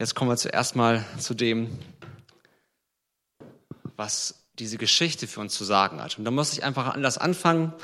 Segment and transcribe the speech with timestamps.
[0.00, 1.78] Jetzt kommen wir zuerst mal zu dem,
[3.96, 6.16] was diese Geschichte für uns zu sagen hat.
[6.16, 7.74] Und da muss ich einfach anders anfangen.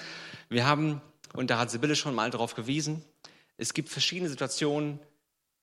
[0.49, 1.03] Wir haben,
[1.35, 3.05] und da hat Sibylle schon mal darauf gewiesen,
[3.59, 4.99] es gibt verschiedene Situationen,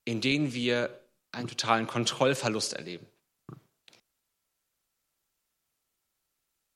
[0.04, 0.96] in denen wir
[1.32, 3.04] einen totalen Kontrollverlust erleben.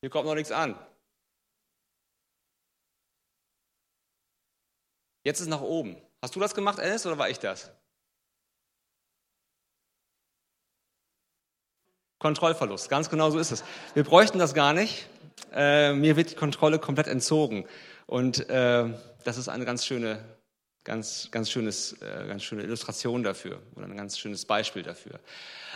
[0.01, 0.77] Hier kommt noch nichts an.
[5.23, 5.97] Jetzt ist nach oben.
[6.21, 7.71] Hast du das gemacht, Alice, oder war ich das?
[12.19, 13.63] Kontrollverlust, ganz genau so ist es.
[13.95, 15.07] Wir bräuchten das gar nicht.
[15.55, 17.65] Äh, mir wird die Kontrolle komplett entzogen.
[18.07, 18.85] Und äh,
[19.25, 20.25] das ist eine ganz schöne,
[20.83, 25.21] ganz, ganz, schönes, äh, ganz schöne Illustration dafür oder ein ganz schönes Beispiel dafür.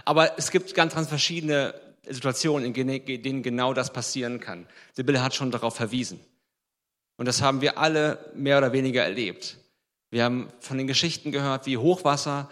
[0.05, 1.75] Aber es gibt ganz, ganz verschiedene
[2.09, 4.67] Situationen, in denen genau das passieren kann.
[4.95, 6.19] Sibylle hat schon darauf verwiesen.
[7.17, 9.59] Und das haben wir alle mehr oder weniger erlebt.
[10.11, 12.51] Wir haben von den Geschichten gehört, wie Hochwasser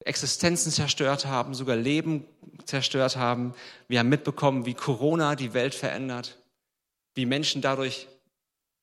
[0.00, 2.24] Existenzen zerstört haben, sogar Leben
[2.64, 3.54] zerstört haben.
[3.88, 6.38] Wir haben mitbekommen, wie Corona die Welt verändert,
[7.14, 8.08] wie Menschen dadurch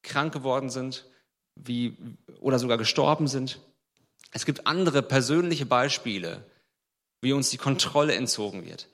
[0.03, 1.05] krank geworden sind,
[1.55, 1.97] wie,
[2.39, 3.59] oder sogar gestorben sind.
[4.31, 6.43] Es gibt andere persönliche Beispiele,
[7.21, 8.87] wie uns die Kontrolle entzogen wird,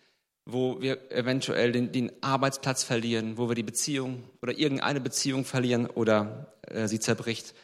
[0.46, 5.88] wo wir eventuell den, den Arbeitsplatz verlieren, wo wir die Beziehung oder irgendeine Beziehung verlieren
[5.88, 7.56] oder äh, sie zerbricht.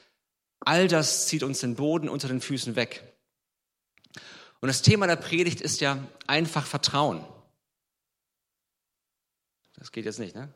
[0.59, 3.03] All das zieht uns den Boden unter den Füßen weg.
[4.59, 7.25] Und das Thema der Predigt ist ja einfach Vertrauen.
[9.73, 10.51] Das geht jetzt nicht, ne?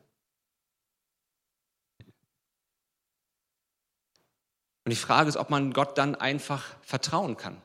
[4.83, 7.61] Und die Frage ist, ob man Gott dann einfach vertrauen kann.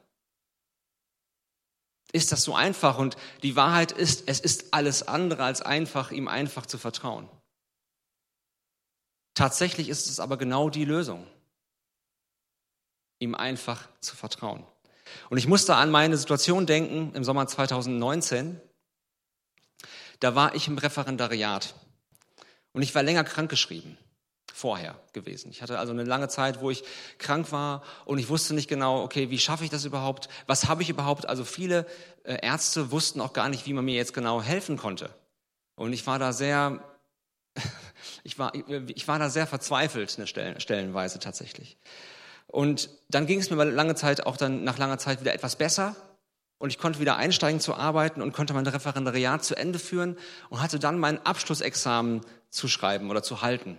[2.12, 2.98] Ist das so einfach?
[2.98, 7.28] Und die Wahrheit ist, es ist alles andere als einfach, ihm einfach zu vertrauen.
[9.34, 11.26] Tatsächlich ist es aber genau die Lösung,
[13.18, 14.66] ihm einfach zu vertrauen.
[15.30, 18.60] Und ich musste an meine Situation denken im Sommer 2019.
[20.20, 21.74] Da war ich im Referendariat
[22.72, 23.98] und ich war länger krankgeschrieben
[24.56, 25.50] vorher gewesen.
[25.50, 26.82] Ich hatte also eine lange Zeit, wo ich
[27.18, 30.30] krank war und ich wusste nicht genau, okay, wie schaffe ich das überhaupt?
[30.46, 31.28] Was habe ich überhaupt?
[31.28, 31.86] Also viele
[32.24, 35.10] äh, Ärzte wussten auch gar nicht, wie man mir jetzt genau helfen konnte.
[35.74, 36.82] Und ich war da sehr,
[38.24, 41.76] ich war, ich war da sehr verzweifelt, eine Stellen, Stellenweise tatsächlich.
[42.46, 45.96] Und dann ging es mir lange Zeit auch dann nach langer Zeit wieder etwas besser.
[46.58, 50.16] Und ich konnte wieder einsteigen zu arbeiten und konnte mein Referendariat zu Ende führen
[50.48, 53.76] und hatte dann mein Abschlussexamen zu schreiben oder zu halten.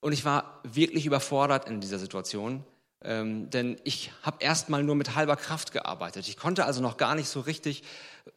[0.00, 2.64] Und ich war wirklich überfordert in dieser Situation,
[3.02, 6.28] ähm, denn ich habe erstmal nur mit halber Kraft gearbeitet.
[6.28, 7.82] Ich konnte also noch gar nicht so richtig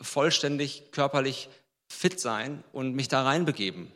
[0.01, 1.50] vollständig körperlich
[1.88, 3.91] fit sein und mich da reinbegeben.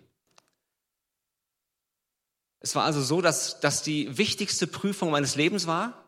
[2.59, 6.05] Es war also so, dass, dass die wichtigste Prüfung meines Lebens war.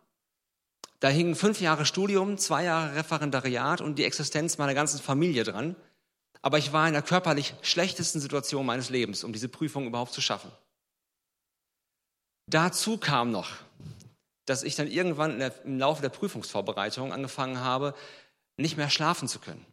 [1.00, 5.76] Da hingen fünf Jahre Studium, zwei Jahre Referendariat und die Existenz meiner ganzen Familie dran.
[6.42, 10.22] Aber ich war in der körperlich schlechtesten Situation meines Lebens, um diese Prüfung überhaupt zu
[10.22, 10.52] schaffen.
[12.48, 13.52] Dazu kam noch,
[14.46, 17.94] dass ich dann irgendwann der, im Laufe der Prüfungsvorbereitung angefangen habe,
[18.58, 19.66] nicht mehr schlafen zu können.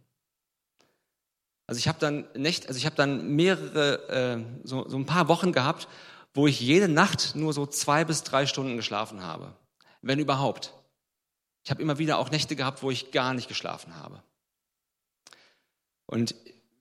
[1.67, 5.29] Also ich habe dann nicht, also ich habe dann mehrere, äh, so, so ein paar
[5.29, 5.89] Wochen gehabt,
[6.37, 9.55] wo ich jede Nacht nur so zwei bis drei Stunden geschlafen habe,
[10.03, 10.75] wenn überhaupt.
[11.65, 14.23] Ich habe immer wieder auch Nächte gehabt, wo ich gar nicht geschlafen habe.
[16.05, 16.35] Und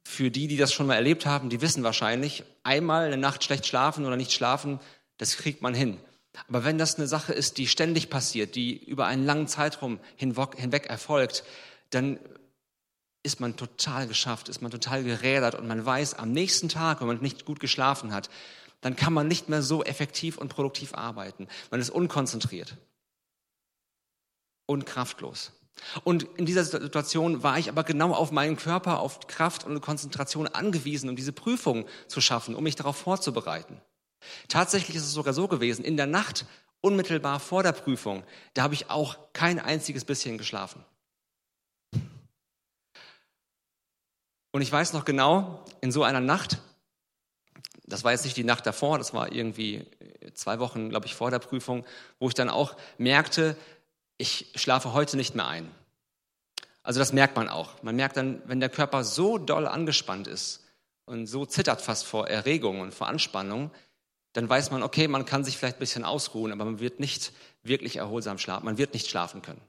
[0.04, 3.66] für die, die das schon mal erlebt haben, die wissen wahrscheinlich, einmal eine Nacht schlecht
[3.66, 4.80] schlafen oder nicht schlafen,
[5.18, 6.00] das kriegt man hin.
[6.50, 10.88] Aber wenn das eine Sache ist, die ständig passiert, die über einen langen Zeitraum hinweg
[10.88, 11.46] erfolgt,
[11.92, 12.20] dann
[13.24, 17.08] ist man total geschafft, ist man total gerädert und man weiß am nächsten Tag, wenn
[17.08, 18.30] man nicht gut geschlafen hat,
[18.86, 21.48] dann kann man nicht mehr so effektiv und produktiv arbeiten.
[21.72, 22.78] Man ist unkonzentriert
[24.68, 25.54] und kraftlos.
[26.04, 30.48] Und in dieser Situation war ich aber genau auf meinen Körper, auf Kraft und Konzentration
[30.48, 33.82] angewiesen, um diese Prüfung zu schaffen, um mich darauf vorzubereiten.
[34.50, 36.46] Tatsächlich ist es sogar so gewesen, in der Nacht
[36.80, 40.86] unmittelbar vor der Prüfung, da habe ich auch kein einziges bisschen geschlafen.
[44.52, 46.60] Und ich weiß noch genau, in so einer Nacht
[47.88, 49.86] das war jetzt nicht die Nacht davor, das war irgendwie
[50.34, 51.86] zwei Wochen, glaube ich, vor der Prüfung,
[52.20, 53.56] wo ich dann auch merkte,
[54.18, 55.70] ich schlafe heute nicht mehr ein.
[56.84, 57.82] Also das merkt man auch.
[57.84, 60.64] Man merkt dann, wenn der Körper so doll angespannt ist
[61.06, 63.72] und so zittert fast vor Erregung und vor Anspannung,
[64.34, 67.32] dann weiß man, okay, man kann sich vielleicht ein bisschen ausruhen, aber man wird nicht
[67.64, 68.66] wirklich erholsam schlafen.
[68.66, 69.62] Man wird nicht schlafen können.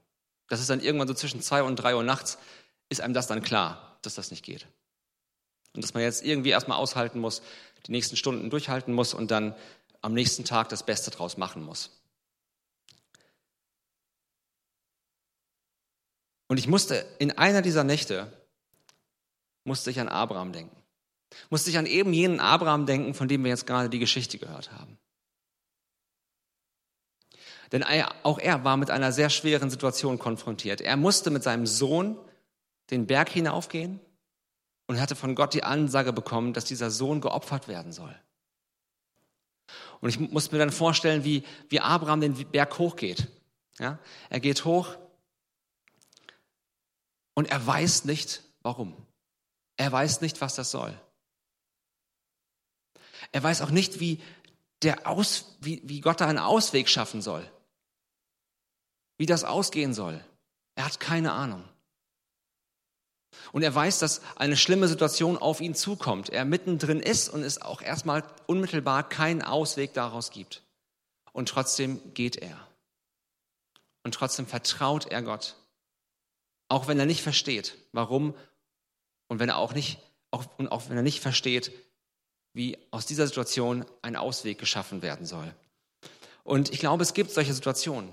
[0.48, 2.38] Das ist dann irgendwann so zwischen zwei und drei Uhr nachts,
[2.88, 4.66] ist einem das dann klar, dass das nicht geht.
[5.76, 7.42] Und dass man jetzt irgendwie erstmal aushalten muss,
[7.86, 9.54] die nächsten Stunden durchhalten muss und dann
[10.02, 11.90] am nächsten Tag das Beste draus machen muss.
[16.48, 18.32] Und ich musste in einer dieser Nächte,
[19.64, 20.76] musste ich an Abraham denken.
[21.50, 24.72] Musste ich an eben jenen Abraham denken, von dem wir jetzt gerade die Geschichte gehört
[24.72, 24.98] haben.
[27.72, 27.82] Denn
[28.22, 30.80] auch er war mit einer sehr schweren Situation konfrontiert.
[30.80, 32.16] Er musste mit seinem Sohn
[32.90, 34.00] den Berg hinaufgehen
[34.86, 38.14] und hatte von Gott die Ansage bekommen, dass dieser Sohn geopfert werden soll.
[40.00, 43.28] Und ich muss mir dann vorstellen, wie, wie Abraham den Berg hochgeht.
[43.78, 43.98] Ja?
[44.30, 44.96] Er geht hoch
[47.34, 48.94] und er weiß nicht, warum.
[49.76, 50.98] Er weiß nicht, was das soll.
[53.32, 54.22] Er weiß auch nicht, wie,
[54.82, 57.50] der Aus, wie, wie Gott da einen Ausweg schaffen soll.
[59.18, 60.22] Wie das ausgehen soll.
[60.74, 61.64] Er hat keine Ahnung.
[63.56, 66.28] Und er weiß, dass eine schlimme Situation auf ihn zukommt.
[66.28, 70.60] Er mittendrin ist und es auch erstmal unmittelbar keinen Ausweg daraus gibt.
[71.32, 72.58] Und trotzdem geht er.
[74.04, 75.56] Und trotzdem vertraut er Gott.
[76.68, 78.34] Auch wenn er nicht versteht, warum
[79.28, 80.00] und wenn er auch nicht,
[80.30, 81.72] auch, und auch wenn er nicht versteht,
[82.52, 85.50] wie aus dieser Situation ein Ausweg geschaffen werden soll.
[86.44, 88.10] Und ich glaube, es gibt solche Situationen,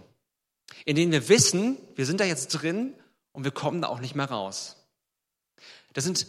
[0.85, 2.95] in denen wir wissen, wir sind da jetzt drin
[3.33, 4.77] und wir kommen da auch nicht mehr raus.
[5.93, 6.27] Das sind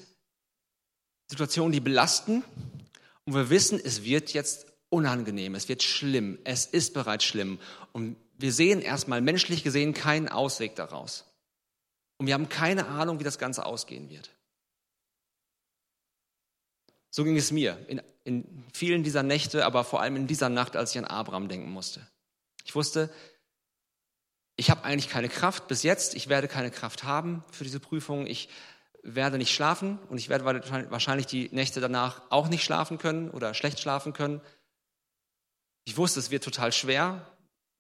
[1.29, 2.45] Situationen, die belasten
[3.25, 7.59] und wir wissen, es wird jetzt unangenehm, es wird schlimm, es ist bereits schlimm
[7.93, 11.25] und wir sehen erstmal menschlich gesehen keinen Ausweg daraus.
[12.19, 14.31] Und wir haben keine Ahnung, wie das Ganze ausgehen wird.
[17.11, 20.77] So ging es mir in, in vielen dieser Nächte, aber vor allem in dieser Nacht,
[20.77, 22.07] als ich an Abraham denken musste.
[22.65, 23.09] Ich wusste,
[24.57, 28.27] ich habe eigentlich keine Kraft bis jetzt, ich werde keine Kraft haben für diese Prüfung.
[28.27, 28.49] Ich
[29.05, 30.45] werde nicht schlafen und ich werde
[30.91, 34.41] wahrscheinlich die Nächte danach auch nicht schlafen können oder schlecht schlafen können.
[35.85, 37.31] Ich wusste, es wird total schwer,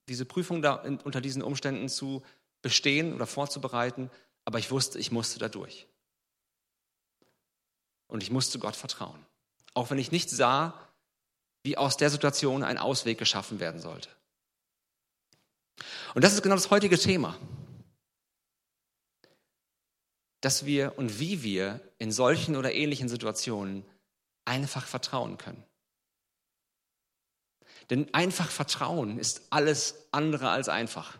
[0.08, 2.22] diese Prüfung da unter diesen Umständen zu
[2.60, 4.10] bestehen oder vorzubereiten,
[4.44, 5.88] aber ich wusste, ich musste da durch.
[8.06, 9.24] Und ich musste Gott vertrauen,
[9.72, 10.78] auch wenn ich nicht sah,
[11.62, 14.10] wie aus der Situation ein Ausweg geschaffen werden sollte.
[16.14, 17.38] Und das ist genau das heutige Thema
[20.44, 23.84] dass wir und wie wir in solchen oder ähnlichen Situationen
[24.44, 25.64] einfach vertrauen können.
[27.90, 31.18] Denn einfach Vertrauen ist alles andere als einfach.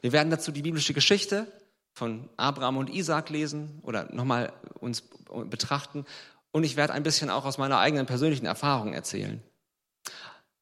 [0.00, 1.50] Wir werden dazu die biblische Geschichte
[1.92, 5.02] von Abraham und Isaac lesen oder nochmal uns
[5.46, 6.04] betrachten.
[6.50, 9.42] Und ich werde ein bisschen auch aus meiner eigenen persönlichen Erfahrung erzählen.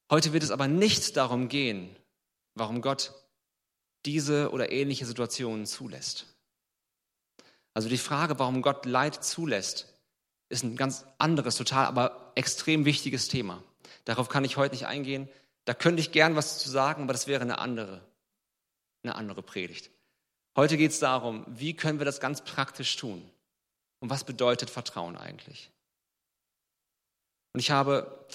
[0.09, 1.95] Heute wird es aber nicht darum gehen,
[2.55, 3.13] warum Gott
[4.05, 6.32] diese oder ähnliche Situationen zulässt.
[7.73, 9.93] Also die Frage, warum Gott Leid zulässt,
[10.49, 13.63] ist ein ganz anderes, total, aber extrem wichtiges Thema.
[14.05, 15.27] Darauf kann ich heute nicht eingehen.
[15.65, 18.01] Da könnte ich gern was zu sagen, aber das wäre eine andere,
[19.03, 19.89] eine andere Predigt.
[20.55, 23.27] Heute geht es darum, wie können wir das ganz praktisch tun?
[23.99, 25.71] Und was bedeutet Vertrauen eigentlich?
[27.53, 28.27] Und ich habe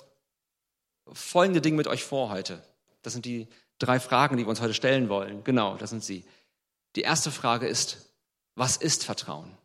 [1.13, 2.63] folgende Dinge mit euch vor heute.
[3.03, 3.47] Das sind die
[3.79, 5.45] drei Fragen, die wir uns heute stellen wollen.
[5.45, 6.25] Genau, das sind sie.
[6.97, 8.08] Die erste Frage ist,
[8.59, 9.57] was ist Vertrauen?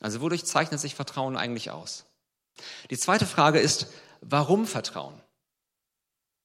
[0.00, 2.04] Also wodurch zeichnet sich Vertrauen eigentlich aus?
[2.90, 3.86] Die zweite Frage ist,
[4.20, 5.18] warum Vertrauen?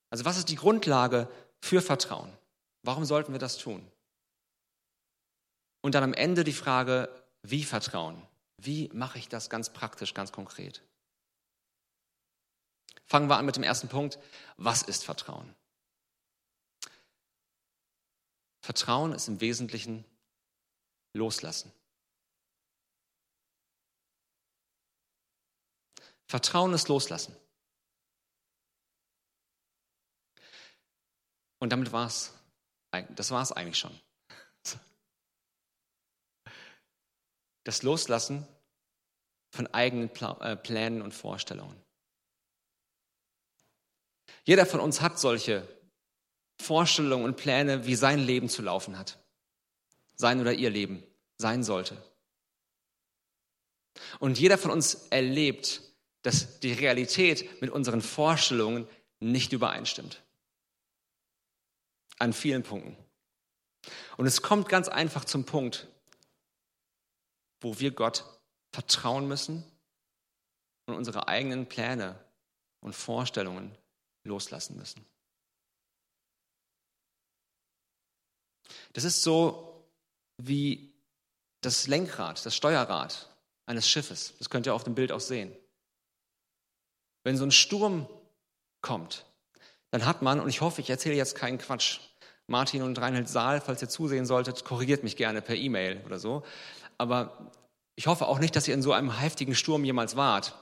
[0.09, 2.31] Also was ist die Grundlage für Vertrauen?
[2.83, 3.85] Warum sollten wir das tun?
[5.81, 7.09] Und dann am Ende die Frage,
[7.41, 8.21] wie Vertrauen?
[8.57, 10.81] Wie mache ich das ganz praktisch, ganz konkret?
[13.05, 14.17] Fangen wir an mit dem ersten Punkt.
[14.55, 15.53] Was ist Vertrauen?
[18.63, 20.05] Vertrauen ist im Wesentlichen
[21.13, 21.69] loslassen.
[26.27, 27.35] Vertrauen ist loslassen.
[31.59, 32.33] Und damit war es,
[33.09, 33.99] das war es eigentlich schon.
[37.65, 38.47] Das Loslassen
[39.51, 40.09] von eigenen
[40.41, 41.81] äh, Plänen und Vorstellungen.
[44.45, 45.67] Jeder von uns hat solche
[46.63, 49.19] Vorstellungen und Pläne, wie sein Leben zu laufen hat.
[50.15, 51.03] Sein oder ihr Leben
[51.37, 52.01] sein sollte.
[54.19, 55.81] Und jeder von uns erlebt,
[56.21, 58.87] dass die Realität mit unseren Vorstellungen
[59.19, 60.23] nicht übereinstimmt.
[62.17, 62.95] An vielen Punkten.
[64.17, 65.87] Und es kommt ganz einfach zum Punkt,
[67.59, 68.23] wo wir Gott
[68.71, 69.63] vertrauen müssen
[70.85, 72.19] und unsere eigenen Pläne
[72.79, 73.75] und Vorstellungen
[74.23, 75.05] loslassen müssen.
[78.93, 79.85] Das ist so
[80.37, 80.93] wie
[81.61, 83.29] das Lenkrad, das Steuerrad
[83.65, 84.33] eines Schiffes.
[84.39, 85.55] Das könnt ihr auf dem Bild auch sehen.
[87.23, 88.07] Wenn so ein Sturm
[88.81, 89.25] kommt,
[89.91, 91.99] dann hat man, und ich hoffe, ich erzähle jetzt keinen Quatsch,
[92.47, 96.43] Martin und Reinhold Saal, falls ihr zusehen solltet, korrigiert mich gerne per E-Mail oder so.
[96.97, 97.51] Aber
[97.95, 100.53] ich hoffe auch nicht, dass ihr in so einem heftigen Sturm jemals wart.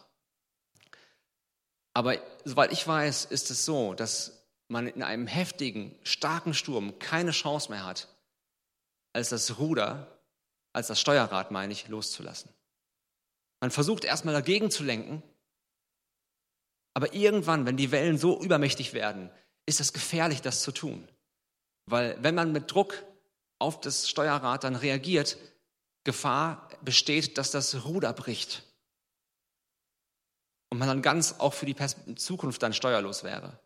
[1.94, 4.41] Aber soweit ich weiß, ist es so, dass
[4.72, 8.08] man in einem heftigen, starken Sturm keine Chance mehr hat,
[9.14, 10.20] als das Ruder,
[10.74, 12.50] als das Steuerrad, meine ich, loszulassen.
[13.60, 15.22] Man versucht erstmal dagegen zu lenken,
[16.94, 19.30] aber irgendwann, wenn die Wellen so übermächtig werden,
[19.66, 21.08] ist es gefährlich, das zu tun.
[21.86, 23.04] Weil wenn man mit Druck
[23.60, 25.38] auf das Steuerrad dann reagiert,
[26.04, 28.64] Gefahr besteht, dass das Ruder bricht.
[30.70, 31.76] Und man dann ganz auch für die
[32.16, 33.60] Zukunft dann steuerlos wäre.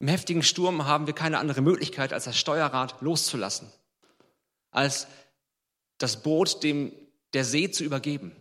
[0.00, 3.70] Im heftigen Sturm haben wir keine andere Möglichkeit, als das Steuerrad loszulassen,
[4.70, 5.06] als
[5.98, 6.92] das Boot dem
[7.34, 8.34] der See zu übergeben,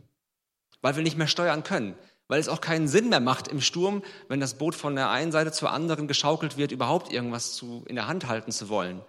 [0.82, 1.96] weil wir nicht mehr steuern können,
[2.30, 5.34] weil es auch keinen Sinn mehr macht im Sturm, wenn das Boot von der einen
[5.34, 9.02] Seite zur anderen geschaukelt wird, überhaupt irgendwas zu, in der Hand halten zu wollen.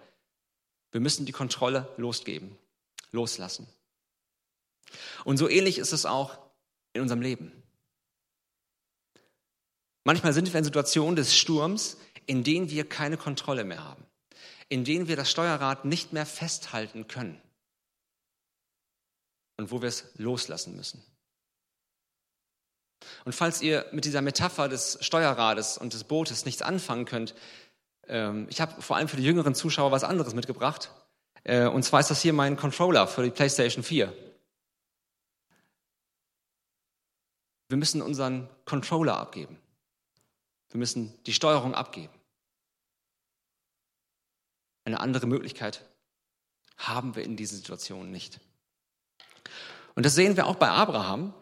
[0.91, 2.57] Wir müssen die Kontrolle losgeben,
[3.11, 3.65] loslassen.
[5.23, 6.37] Und so ähnlich ist es auch
[6.91, 7.53] in unserem Leben.
[10.03, 14.05] Manchmal sind wir in Situationen des Sturms, in denen wir keine Kontrolle mehr haben,
[14.69, 17.41] in denen wir das Steuerrad nicht mehr festhalten können
[19.57, 21.03] und wo wir es loslassen müssen.
[23.25, 27.35] Und falls ihr mit dieser Metapher des Steuerrades und des Bootes nichts anfangen könnt,
[28.07, 30.91] ähm, ich habe vor allem für die jüngeren Zuschauer was anderes mitgebracht.
[31.43, 34.13] Äh, und zwar ist das hier mein Controller für die PlayStation 4.
[37.69, 39.57] Wir müssen unseren Controller abgeben.
[40.71, 42.13] Wir müssen die Steuerung abgeben.
[44.85, 45.85] Eine andere Möglichkeit
[46.77, 48.39] haben wir in diesen Situationen nicht.
[49.95, 51.33] Und das sehen wir auch bei Abraham.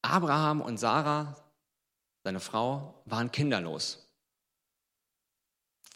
[0.00, 1.36] Abraham und Sarah,
[2.24, 4.08] seine Frau, waren kinderlos.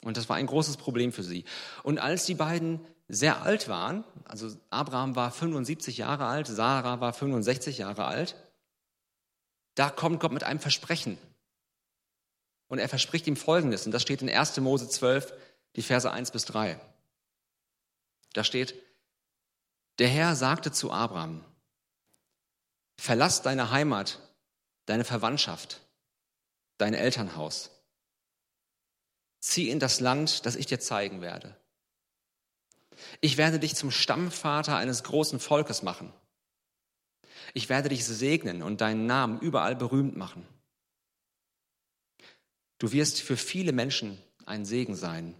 [0.03, 1.45] Und das war ein großes Problem für sie.
[1.83, 7.13] Und als die beiden sehr alt waren, also Abraham war 75 Jahre alt, Sarah war
[7.13, 8.37] 65 Jahre alt,
[9.75, 11.19] da kommt Gott mit einem Versprechen.
[12.69, 14.57] Und er verspricht ihm Folgendes, und das steht in 1.
[14.59, 15.33] Mose 12,
[15.77, 16.81] die Verse 1 bis 3.
[18.33, 18.75] Da steht,
[19.99, 21.45] der Herr sagte zu Abraham,
[22.99, 24.21] verlass deine Heimat,
[24.87, 25.81] deine Verwandtschaft,
[26.79, 27.71] dein Elternhaus.
[29.41, 31.57] Zieh in das Land, das ich dir zeigen werde.
[33.21, 36.13] Ich werde dich zum Stammvater eines großen Volkes machen.
[37.55, 40.47] Ich werde dich segnen und deinen Namen überall berühmt machen.
[42.79, 45.35] Du wirst für viele Menschen ein Segen sein.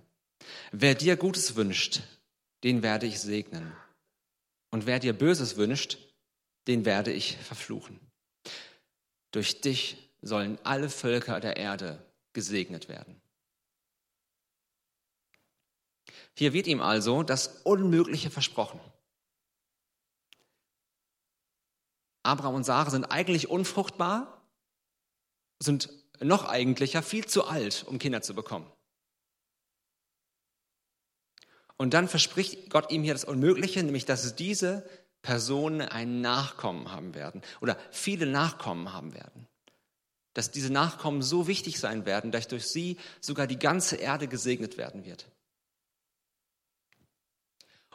[0.73, 2.03] Wer dir Gutes wünscht,
[2.65, 3.75] den werde ich segnen.
[4.71, 5.99] Und wer dir Böses wünscht,
[6.67, 8.01] den werde ich verfluchen.
[9.31, 13.21] Durch dich sollen alle Völker der Erde gesegnet werden.
[16.35, 18.81] Hier wird ihm also das Unmögliche versprochen.
[22.23, 24.43] Abraham und Sarah sind eigentlich unfruchtbar,
[25.61, 25.89] sind
[26.21, 28.71] noch eigentlicher, viel zu alt, um Kinder zu bekommen.
[31.77, 34.89] Und dann verspricht Gott ihm hier das Unmögliche, nämlich dass diese
[35.23, 39.47] Personen einen Nachkommen haben werden oder viele Nachkommen haben werden.
[40.35, 44.77] Dass diese Nachkommen so wichtig sein werden, dass durch sie sogar die ganze Erde gesegnet
[44.77, 45.27] werden wird.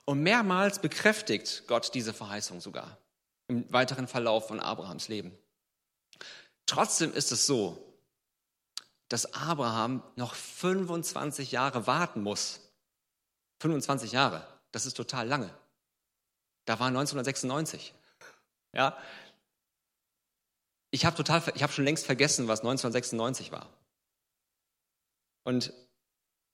[0.06, 2.98] Und mehrmals bekräftigt Gott diese Verheißung sogar
[3.48, 5.38] im weiteren Verlauf von Abrahams Leben.
[6.66, 7.91] Trotzdem ist es so,
[9.12, 12.62] dass Abraham noch 25 Jahre warten muss.
[13.60, 15.54] 25 Jahre, das ist total lange.
[16.64, 17.94] Da war 1996.
[18.74, 18.98] Ja?
[20.92, 23.68] Ich habe total, ich habe schon längst vergessen, was 1996 war.
[25.44, 25.74] Und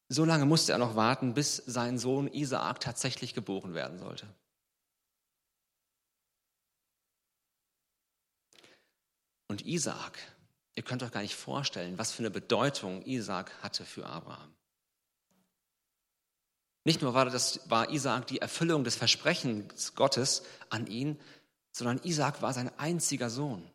[0.09, 4.27] so lange musste er noch warten, bis sein Sohn Isaak tatsächlich geboren werden sollte.
[9.47, 10.17] Und Isaak,
[10.77, 14.53] Ihr könnt euch gar nicht vorstellen, was für eine Bedeutung Isaac hatte für Abraham.
[16.83, 21.19] Nicht nur war, das, war Isaac die Erfüllung des Versprechens Gottes an ihn,
[21.71, 23.67] sondern Isaac war sein einziger Sohn.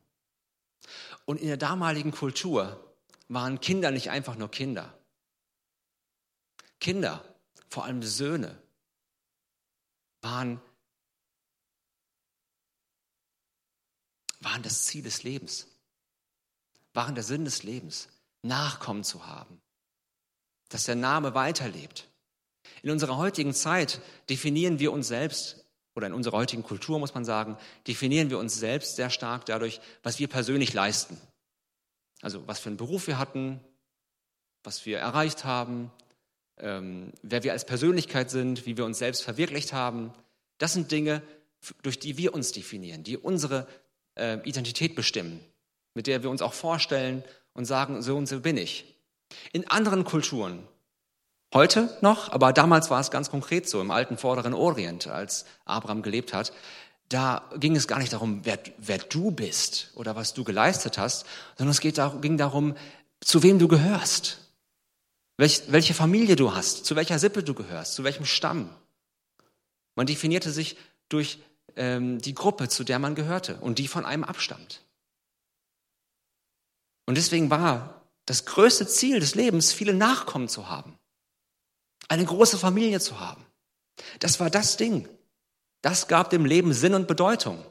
[1.24, 2.94] Und in der damaligen Kultur
[3.26, 4.96] waren Kinder nicht einfach nur Kinder.
[6.78, 7.24] Kinder,
[7.68, 8.62] vor allem Söhne,
[10.20, 10.60] waren,
[14.38, 15.66] waren das Ziel des Lebens
[16.92, 18.08] waren der Sinn des Lebens,
[18.42, 19.60] Nachkommen zu haben,
[20.68, 22.08] dass der Name weiterlebt.
[22.82, 27.24] In unserer heutigen Zeit definieren wir uns selbst, oder in unserer heutigen Kultur muss man
[27.24, 27.56] sagen,
[27.86, 31.20] definieren wir uns selbst sehr stark dadurch, was wir persönlich leisten.
[32.20, 33.60] Also was für einen Beruf wir hatten,
[34.64, 35.90] was wir erreicht haben,
[36.58, 40.12] ähm, wer wir als Persönlichkeit sind, wie wir uns selbst verwirklicht haben.
[40.58, 41.22] Das sind Dinge,
[41.82, 43.66] durch die wir uns definieren, die unsere
[44.14, 45.40] äh, Identität bestimmen,
[45.94, 48.84] mit der wir uns auch vorstellen und sagen, so und so bin ich.
[49.52, 50.66] In anderen Kulturen,
[51.54, 56.02] heute noch, aber damals war es ganz konkret so, im alten Vorderen Orient, als Abraham
[56.02, 56.52] gelebt hat,
[57.08, 61.26] da ging es gar nicht darum, wer, wer du bist oder was du geleistet hast,
[61.58, 62.74] sondern es geht, ging darum,
[63.20, 64.38] zu wem du gehörst,
[65.36, 68.70] welch, welche Familie du hast, zu welcher Sippe du gehörst, zu welchem Stamm.
[69.94, 70.76] Man definierte sich
[71.08, 71.38] durch
[71.76, 74.82] ähm, die Gruppe, zu der man gehörte und die von einem abstammt.
[77.06, 80.98] Und deswegen war das größte Ziel des Lebens, viele Nachkommen zu haben,
[82.08, 83.44] eine große Familie zu haben.
[84.20, 85.08] Das war das Ding.
[85.82, 87.64] Das gab dem Leben Sinn und Bedeutung.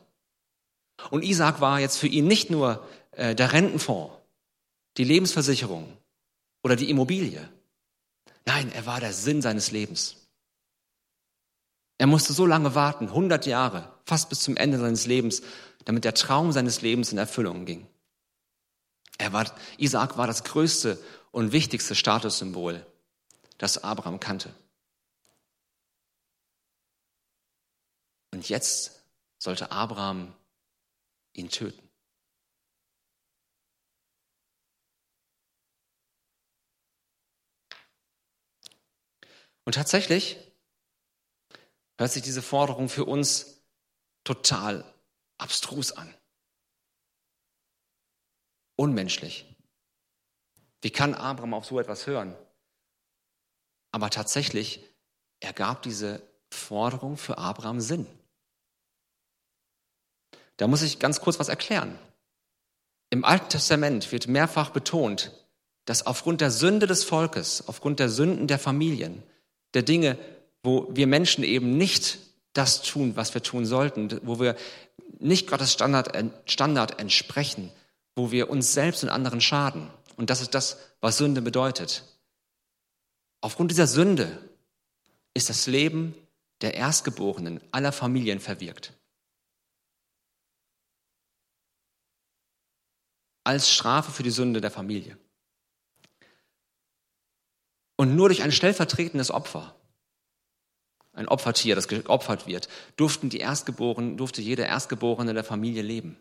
[1.09, 4.13] Und Isaac war jetzt für ihn nicht nur äh, der Rentenfonds,
[4.97, 5.97] die Lebensversicherung
[6.63, 7.49] oder die Immobilie.
[8.45, 10.17] Nein, er war der Sinn seines Lebens.
[11.97, 15.41] Er musste so lange warten, 100 Jahre, fast bis zum Ende seines Lebens,
[15.85, 17.87] damit der Traum seines Lebens in Erfüllung ging.
[19.21, 20.97] Er war, Isaac war das größte
[21.29, 22.83] und wichtigste Statussymbol,
[23.59, 24.51] das Abraham kannte.
[28.31, 29.03] Und jetzt
[29.37, 30.33] sollte Abraham
[31.33, 31.87] ihn töten.
[39.65, 40.39] Und tatsächlich
[41.99, 43.61] hört sich diese Forderung für uns
[44.23, 44.83] total
[45.37, 46.11] abstrus an.
[48.81, 49.45] Unmenschlich.
[50.81, 52.33] Wie kann Abraham auf so etwas hören?
[53.91, 54.83] Aber tatsächlich
[55.39, 58.07] ergab diese Forderung für Abraham Sinn.
[60.57, 61.95] Da muss ich ganz kurz was erklären.
[63.11, 65.31] Im Alten Testament wird mehrfach betont,
[65.85, 69.21] dass aufgrund der Sünde des Volkes, aufgrund der Sünden der Familien,
[69.75, 70.17] der Dinge,
[70.63, 72.17] wo wir Menschen eben nicht
[72.53, 74.55] das tun, was wir tun sollten, wo wir
[75.19, 76.17] nicht Gottes Standard,
[76.47, 77.71] Standard entsprechen,
[78.15, 79.89] wo wir uns selbst und anderen schaden.
[80.17, 82.03] Und das ist das, was Sünde bedeutet.
[83.41, 84.37] Aufgrund dieser Sünde
[85.33, 86.15] ist das Leben
[86.61, 88.93] der Erstgeborenen aller Familien verwirkt.
[93.43, 95.17] Als Strafe für die Sünde der Familie.
[97.95, 99.75] Und nur durch ein stellvertretendes Opfer,
[101.13, 106.17] ein Opfertier, das geopfert wird, durften die Erstgeborenen, durfte jeder Erstgeborene der Familie leben.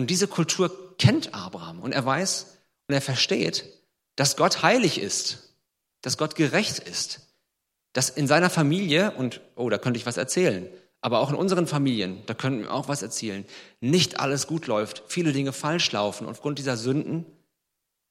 [0.00, 2.56] Und diese Kultur kennt Abraham und er weiß
[2.88, 3.64] und er versteht,
[4.16, 5.54] dass Gott heilig ist,
[6.02, 7.20] dass Gott gerecht ist,
[7.92, 10.68] dass in seiner Familie, und oh, da könnte ich was erzählen,
[11.00, 13.44] aber auch in unseren Familien, da können wir auch was erzählen,
[13.80, 17.24] nicht alles gut läuft, viele Dinge falsch laufen und aufgrund dieser Sünden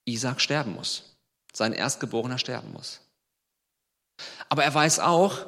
[0.05, 1.09] Isaac sterben muss
[1.53, 3.01] sein Erstgeborener sterben muss.
[4.49, 5.47] Aber er weiß auch,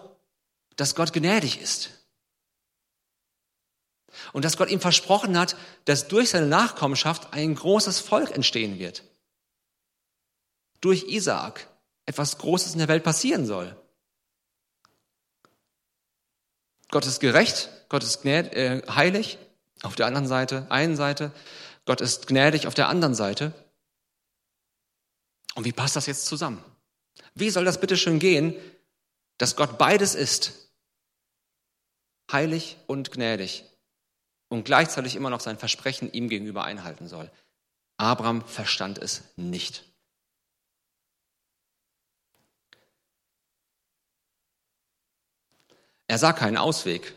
[0.75, 1.91] dass Gott gnädig ist.
[4.33, 9.03] Und dass Gott ihm versprochen hat, dass durch seine Nachkommenschaft ein großes Volk entstehen wird.
[10.79, 11.67] Durch Isaak
[12.05, 13.75] etwas Großes in der Welt passieren soll.
[16.89, 19.37] Gott ist gerecht, Gott ist gnädig, äh, heilig
[19.81, 21.31] auf der anderen Seite, einen Seite.
[21.85, 23.53] Gott ist gnädig auf der anderen Seite.
[25.55, 26.63] Und wie passt das jetzt zusammen?
[27.33, 28.55] Wie soll das bitte schön gehen,
[29.37, 30.69] dass Gott beides ist?
[32.31, 33.65] Heilig und gnädig.
[34.51, 37.31] Und gleichzeitig immer noch sein Versprechen ihm gegenüber einhalten soll.
[37.97, 39.85] Abraham verstand es nicht.
[46.07, 47.15] Er sah keinen Ausweg.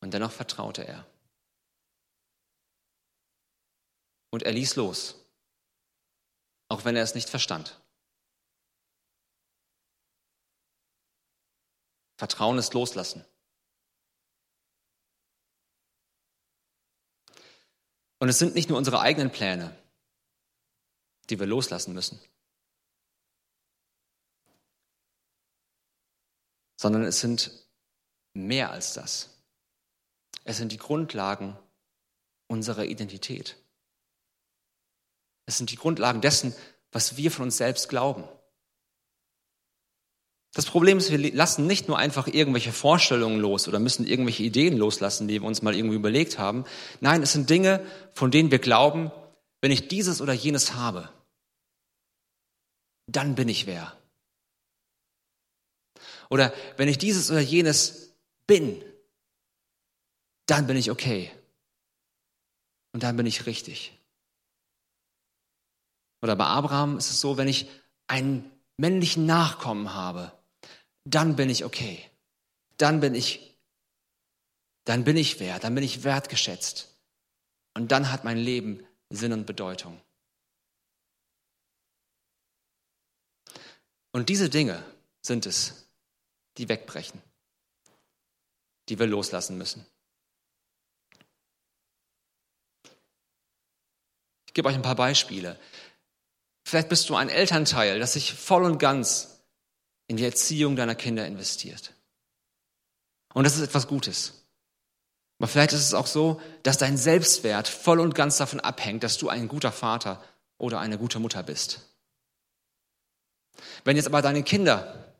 [0.00, 1.06] Und dennoch vertraute er.
[4.30, 5.20] Und er ließ los
[6.70, 7.78] auch wenn er es nicht verstand.
[12.16, 13.24] Vertrauen ist loslassen.
[18.20, 19.74] Und es sind nicht nur unsere eigenen Pläne,
[21.30, 22.20] die wir loslassen müssen,
[26.76, 27.50] sondern es sind
[28.34, 29.30] mehr als das.
[30.44, 31.58] Es sind die Grundlagen
[32.46, 33.56] unserer Identität.
[35.46, 36.54] Es sind die Grundlagen dessen,
[36.92, 38.24] was wir von uns selbst glauben.
[40.52, 44.76] Das Problem ist, wir lassen nicht nur einfach irgendwelche Vorstellungen los oder müssen irgendwelche Ideen
[44.76, 46.64] loslassen, die wir uns mal irgendwie überlegt haben.
[47.00, 49.12] Nein, es sind Dinge, von denen wir glauben,
[49.60, 51.08] wenn ich dieses oder jenes habe,
[53.06, 53.96] dann bin ich wer.
[56.30, 58.14] Oder wenn ich dieses oder jenes
[58.46, 58.82] bin,
[60.46, 61.30] dann bin ich okay.
[62.92, 63.96] Und dann bin ich richtig.
[66.22, 67.68] Oder bei Abraham ist es so, wenn ich
[68.08, 70.32] einen männlichen Nachkommen habe,
[71.14, 72.08] dann bin ich okay.
[72.76, 73.56] Dann bin ich,
[74.84, 76.94] dann bin ich wert, dann bin ich wertgeschätzt.
[77.74, 80.00] Und dann hat mein Leben Sinn und Bedeutung.
[84.12, 84.84] Und diese Dinge
[85.22, 85.86] sind es,
[86.56, 87.20] die wegbrechen,
[88.88, 89.86] die wir loslassen müssen.
[94.46, 95.58] Ich gebe euch ein paar Beispiele.
[96.64, 99.39] Vielleicht bist du ein Elternteil, das sich voll und ganz
[100.10, 101.94] in die Erziehung deiner Kinder investiert.
[103.32, 104.42] Und das ist etwas Gutes.
[105.38, 109.18] Aber vielleicht ist es auch so, dass dein Selbstwert voll und ganz davon abhängt, dass
[109.18, 110.20] du ein guter Vater
[110.58, 111.82] oder eine gute Mutter bist.
[113.84, 115.14] Wenn jetzt aber deine Kinder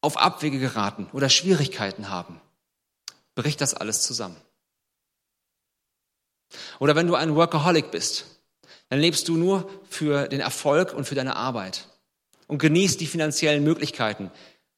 [0.00, 2.40] auf Abwege geraten oder Schwierigkeiten haben,
[3.36, 4.40] bricht das alles zusammen.
[6.80, 8.24] Oder wenn du ein Workaholic bist,
[8.88, 11.86] dann lebst du nur für den Erfolg und für deine Arbeit
[12.46, 14.30] und genießt die finanziellen Möglichkeiten,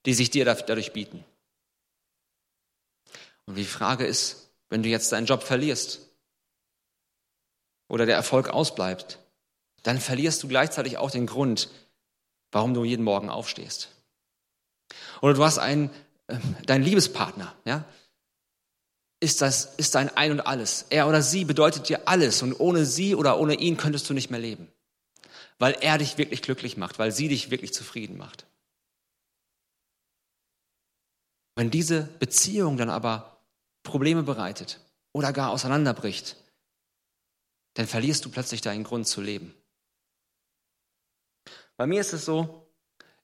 [0.06, 1.24] die sich dir dadurch bieten.
[3.46, 6.00] Und die Frage ist, wenn du jetzt deinen Job verlierst
[7.88, 9.18] oder der Erfolg ausbleibt,
[9.82, 11.70] dann verlierst du gleichzeitig auch den Grund,
[12.52, 13.90] warum du jeden Morgen aufstehst.
[15.22, 15.90] Oder du hast einen,
[16.26, 17.84] äh, deinen Liebespartner, ja,
[19.20, 20.86] ist das, ist dein Ein und Alles.
[20.90, 24.30] Er oder sie bedeutet dir alles und ohne sie oder ohne ihn könntest du nicht
[24.30, 24.70] mehr leben.
[25.58, 28.46] Weil er dich wirklich glücklich macht, weil sie dich wirklich zufrieden macht.
[31.56, 33.44] Wenn diese Beziehung dann aber
[33.82, 34.80] Probleme bereitet
[35.12, 36.36] oder gar auseinanderbricht,
[37.74, 39.54] dann verlierst du plötzlich deinen Grund zu leben.
[41.76, 42.68] Bei mir ist es so,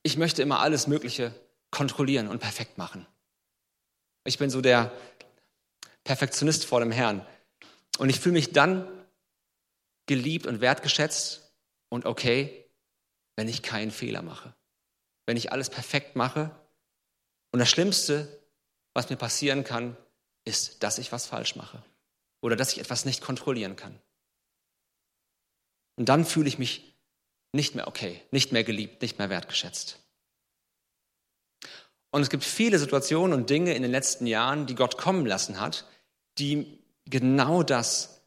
[0.02, 1.34] ich möchte immer alles Mögliche
[1.70, 3.06] kontrollieren und perfekt machen.
[4.24, 4.92] Ich bin so der
[6.04, 7.26] Perfektionist vor dem Herrn.
[7.98, 8.86] Und ich fühle mich dann
[10.06, 11.43] geliebt und wertgeschätzt
[11.94, 12.68] und okay,
[13.36, 14.52] wenn ich keinen Fehler mache.
[15.26, 16.50] Wenn ich alles perfekt mache.
[17.52, 18.42] Und das Schlimmste,
[18.94, 19.96] was mir passieren kann,
[20.44, 21.84] ist, dass ich was falsch mache.
[22.42, 23.96] Oder dass ich etwas nicht kontrollieren kann.
[25.96, 26.96] Und dann fühle ich mich
[27.52, 30.00] nicht mehr okay, nicht mehr geliebt, nicht mehr wertgeschätzt.
[32.10, 35.60] Und es gibt viele Situationen und Dinge in den letzten Jahren, die Gott kommen lassen
[35.60, 35.88] hat,
[36.38, 38.20] die genau das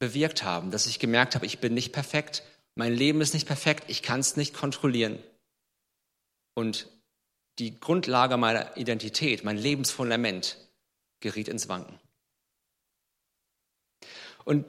[0.00, 2.42] bewirkt haben, dass ich gemerkt habe, ich bin nicht perfekt,
[2.74, 5.18] mein Leben ist nicht perfekt, ich kann es nicht kontrollieren.
[6.54, 6.88] Und
[7.58, 10.56] die Grundlage meiner Identität, mein Lebensfundament
[11.20, 11.98] geriet ins Wanken.
[14.44, 14.64] Und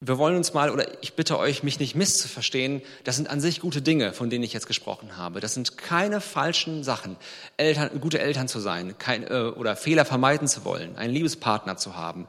[0.00, 3.60] wir wollen uns mal, oder ich bitte euch, mich nicht misszuverstehen, das sind an sich
[3.60, 5.40] gute Dinge, von denen ich jetzt gesprochen habe.
[5.40, 7.16] Das sind keine falschen Sachen,
[7.56, 11.96] Eltern, gute Eltern zu sein kein, äh, oder Fehler vermeiden zu wollen, einen Liebespartner zu
[11.96, 12.28] haben,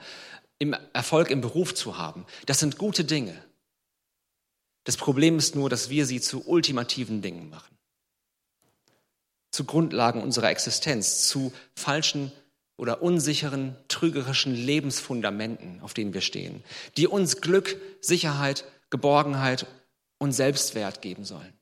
[0.60, 2.26] im Erfolg im Beruf zu haben.
[2.46, 3.38] Das sind gute Dinge.
[4.88, 7.78] Das Problem ist nur, dass wir sie zu ultimativen Dingen machen.
[9.52, 12.32] Zu Grundlagen unserer Existenz, zu falschen
[12.78, 16.64] oder unsicheren, trügerischen Lebensfundamenten, auf denen wir stehen,
[16.96, 19.68] die uns Glück, Sicherheit, Geborgenheit
[20.20, 21.60] und Selbstwert geben sollen.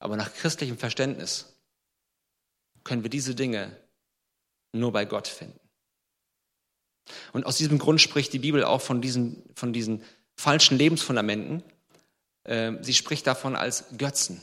[0.00, 1.46] Aber nach christlichem Verständnis
[2.82, 3.76] können wir diese Dinge
[4.72, 5.59] nur bei Gott finden.
[7.32, 10.02] Und aus diesem Grund spricht die Bibel auch von diesen, von diesen
[10.36, 11.62] falschen Lebensfundamenten.
[12.44, 14.40] Ähm, sie spricht davon als Götzen,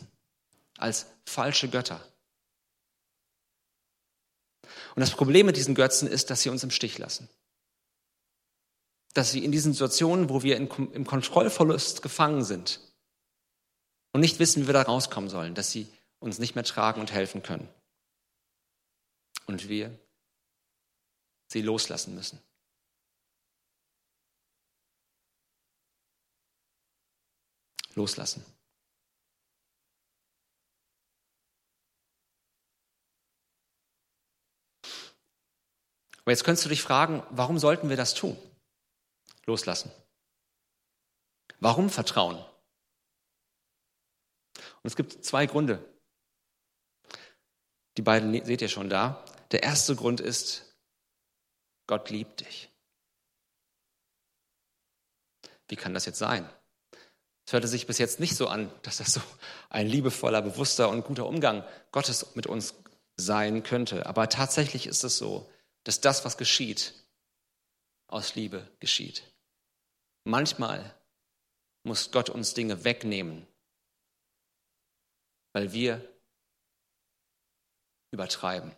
[0.77, 2.01] als falsche Götter.
[4.95, 7.29] Und das Problem mit diesen Götzen ist, dass sie uns im Stich lassen.
[9.13, 12.79] Dass sie in diesen Situationen, wo wir im Kontrollverlust gefangen sind
[14.11, 15.87] und nicht wissen, wie wir da rauskommen sollen, dass sie
[16.19, 17.69] uns nicht mehr tragen und helfen können.
[19.45, 19.97] Und wir
[21.47, 22.39] sie loslassen müssen.
[27.97, 28.45] Loslassen.
[36.21, 38.37] Aber jetzt könntest du dich fragen, warum sollten wir das tun?
[39.45, 39.91] Loslassen.
[41.59, 42.37] Warum Vertrauen?
[44.55, 45.83] Und es gibt zwei Gründe.
[47.97, 49.25] Die beiden seht ihr schon da.
[49.51, 50.77] Der erste Grund ist,
[51.87, 52.69] Gott liebt dich.
[55.67, 56.47] Wie kann das jetzt sein?
[57.47, 59.21] Es hörte sich bis jetzt nicht so an, dass das so
[59.69, 62.75] ein liebevoller, bewusster und guter Umgang Gottes mit uns
[63.15, 64.05] sein könnte.
[64.05, 65.49] Aber tatsächlich ist es so,
[65.85, 66.93] dass das, was geschieht,
[68.07, 69.23] aus Liebe geschieht.
[70.25, 70.93] Manchmal
[71.83, 73.47] muss Gott uns Dinge wegnehmen,
[75.53, 76.05] weil wir
[78.11, 78.75] übertreiben,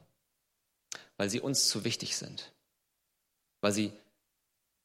[1.17, 2.53] weil sie uns zu wichtig sind,
[3.61, 3.91] weil sie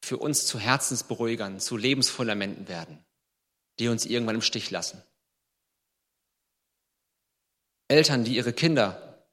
[0.03, 3.05] für uns zu Herzensberuhigern, zu Lebensfundamenten werden,
[3.79, 5.03] die uns irgendwann im Stich lassen.
[7.89, 9.25] Eltern, die ihre Kinder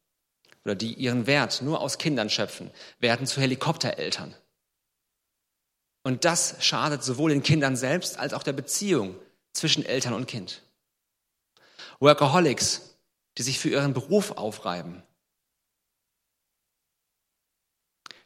[0.63, 4.35] oder die ihren Wert nur aus Kindern schöpfen, werden zu Helikoptereltern.
[6.03, 9.19] Und das schadet sowohl den Kindern selbst als auch der Beziehung
[9.53, 10.63] zwischen Eltern und Kind.
[11.99, 12.95] Workaholics,
[13.37, 15.03] die sich für ihren Beruf aufreiben,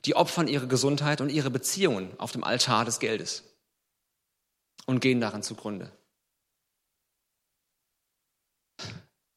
[0.05, 3.43] die opfern ihre Gesundheit und ihre Beziehungen auf dem Altar des Geldes
[4.85, 5.91] und gehen daran zugrunde.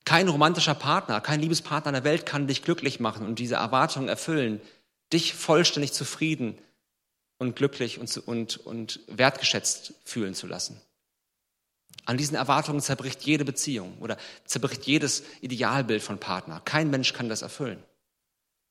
[0.08, 4.58] Kein romantischer Partner, kein Liebespartner der Welt kann dich glücklich machen und diese Erwartungen erfüllen,
[5.12, 6.56] dich vollständig zufrieden
[7.36, 10.80] und glücklich und, und, und wertgeschätzt fühlen zu lassen.
[12.06, 14.16] An diesen Erwartungen zerbricht jede Beziehung oder
[14.46, 16.62] zerbricht jedes Idealbild von Partner.
[16.64, 17.84] Kein Mensch kann das erfüllen.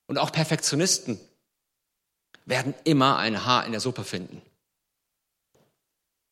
[0.08, 1.20] Und auch Perfektionisten
[2.46, 4.42] werden immer ein Haar in der Suppe finden.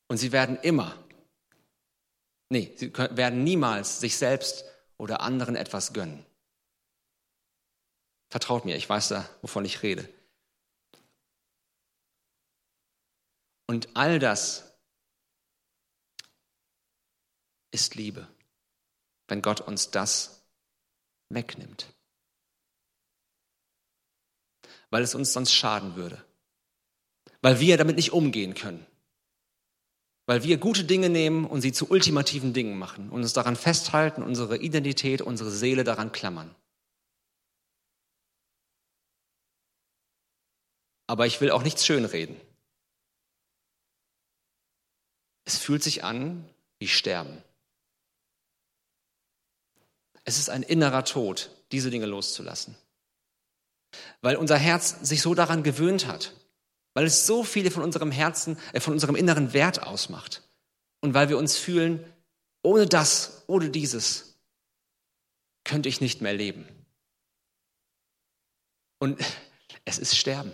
[0.08, 0.96] Und sie werden immer,
[2.48, 4.64] nee, sie werden niemals sich selbst
[4.98, 6.24] oder anderen etwas gönnen.
[8.28, 10.08] Vertraut mir, ich weiß da, wovon ich rede.
[13.66, 14.72] Und all das
[17.70, 18.28] ist Liebe,
[19.28, 20.42] wenn Gott uns das
[21.28, 21.92] wegnimmt.
[24.90, 26.24] Weil es uns sonst schaden würde.
[27.42, 28.86] Weil wir damit nicht umgehen können.
[30.26, 34.22] Weil wir gute Dinge nehmen und sie zu ultimativen Dingen machen und uns daran festhalten,
[34.22, 36.54] unsere Identität, unsere Seele daran klammern.
[41.06, 42.36] Aber ich will auch nichts schönreden.
[45.44, 46.44] Es fühlt sich an
[46.80, 47.42] wie Sterben.
[50.24, 52.76] Es ist ein innerer Tod, diese Dinge loszulassen.
[54.22, 56.34] Weil unser Herz sich so daran gewöhnt hat,
[56.96, 60.42] weil es so viele von unserem Herzen, äh, von unserem inneren Wert ausmacht.
[61.00, 62.02] Und weil wir uns fühlen,
[62.62, 64.38] ohne das, ohne dieses,
[65.62, 66.66] könnte ich nicht mehr leben.
[68.98, 69.22] Und
[69.84, 70.52] es ist Sterben.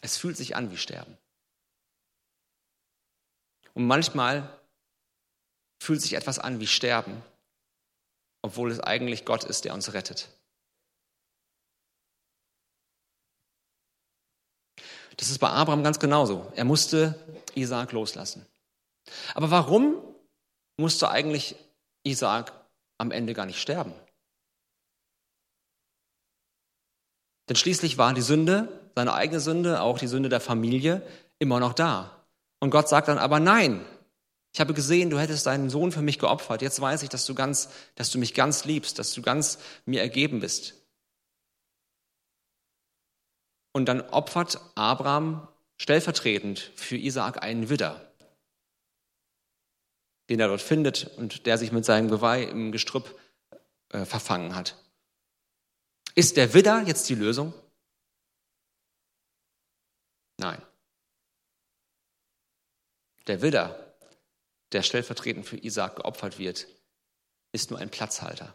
[0.00, 1.16] Es fühlt sich an wie Sterben.
[3.74, 4.60] Und manchmal
[5.78, 7.22] fühlt sich etwas an wie Sterben,
[8.42, 10.35] obwohl es eigentlich Gott ist, der uns rettet.
[15.16, 16.50] Das ist bei Abraham ganz genauso.
[16.54, 17.14] Er musste
[17.54, 18.46] Isaak loslassen.
[19.34, 19.96] Aber warum
[20.76, 21.56] musste eigentlich
[22.02, 22.52] Isaak
[22.98, 23.92] am Ende gar nicht sterben?
[27.48, 31.02] Denn schließlich war die Sünde, seine eigene Sünde, auch die Sünde der Familie,
[31.38, 32.10] immer noch da.
[32.60, 33.84] Und Gott sagt dann aber nein.
[34.52, 36.62] Ich habe gesehen, du hättest deinen Sohn für mich geopfert.
[36.62, 40.00] Jetzt weiß ich, dass du ganz, dass du mich ganz liebst, dass du ganz mir
[40.00, 40.74] ergeben bist.
[43.76, 48.10] Und dann opfert Abraham stellvertretend für Isaak einen Widder,
[50.30, 53.20] den er dort findet und der sich mit seinem Geweih im Gestrüpp
[53.90, 54.82] äh, verfangen hat.
[56.14, 57.52] Ist der Widder jetzt die Lösung?
[60.38, 60.62] Nein.
[63.26, 63.94] Der Widder,
[64.72, 66.66] der stellvertretend für Isaac geopfert wird,
[67.52, 68.54] ist nur ein Platzhalter.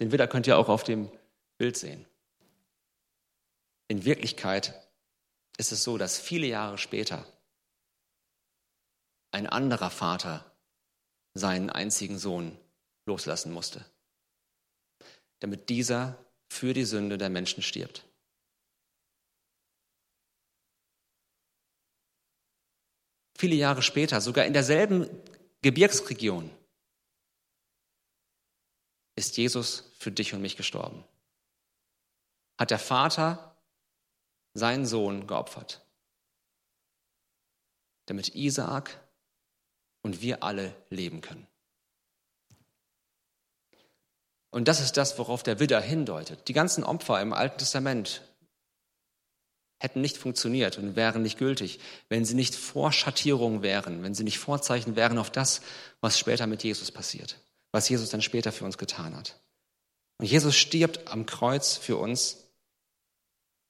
[0.00, 1.10] Den Widder könnt ihr auch auf dem
[1.58, 2.07] Bild sehen.
[3.88, 4.88] In Wirklichkeit
[5.56, 7.26] ist es so, dass viele Jahre später
[9.30, 10.56] ein anderer Vater
[11.34, 12.56] seinen einzigen Sohn
[13.06, 13.84] loslassen musste,
[15.40, 18.08] damit dieser für die Sünde der Menschen stirbt.
[23.38, 25.08] viele Jahre später, sogar in derselben
[25.62, 26.50] Gebirgsregion,
[29.16, 31.04] ist Jesus für dich und mich gestorben.
[32.58, 33.47] Hat der Vater
[34.58, 35.82] seinen Sohn geopfert,
[38.06, 39.00] damit Isaak
[40.02, 41.46] und wir alle leben können.
[44.50, 46.48] Und das ist das, worauf der Widder hindeutet.
[46.48, 48.22] Die ganzen Opfer im Alten Testament,
[49.80, 54.38] hätten nicht funktioniert und wären nicht gültig, wenn sie nicht Vorschattierungen wären, wenn sie nicht
[54.38, 55.60] Vorzeichen wären auf das,
[56.00, 57.38] was später mit Jesus passiert,
[57.72, 59.38] was Jesus dann später für uns getan hat.
[60.18, 62.47] Und Jesus stirbt am Kreuz für uns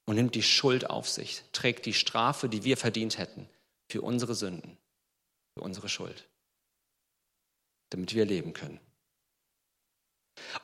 [0.08, 3.46] und nimmt die Schuld auf sich, trägt die Strafe, die wir verdient hätten,
[3.90, 4.78] für unsere Sünden,
[5.52, 6.26] für unsere Schuld,
[7.90, 8.80] damit wir leben können.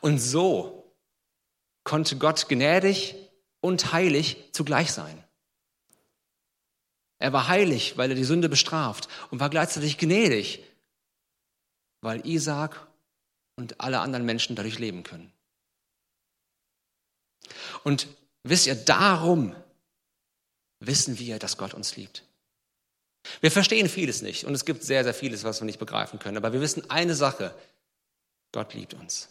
[0.01, 0.97] Und so
[1.85, 3.17] konnte Gott gnädig
[3.61, 5.23] und heilig zugleich sein.
[7.19, 10.65] Er war heilig, weil er die Sünde bestraft und war gleichzeitig gnädig,
[12.01, 12.87] weil Isaac
[13.57, 15.31] und alle anderen Menschen dadurch leben können.
[17.83, 18.09] Und
[18.45, 19.57] wisst ihr, darum
[20.81, 22.25] wissen wir, dass Gott uns liebt.
[23.41, 26.37] Wir verstehen vieles nicht und es gibt sehr, sehr vieles, was wir nicht begreifen können.
[26.37, 27.59] Aber wir wissen eine Sache,
[28.53, 29.29] Gott liebt uns,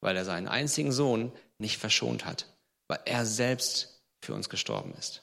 [0.00, 2.46] weil er seinen einzigen Sohn nicht verschont hat,
[2.88, 5.22] weil er selbst für uns gestorben ist.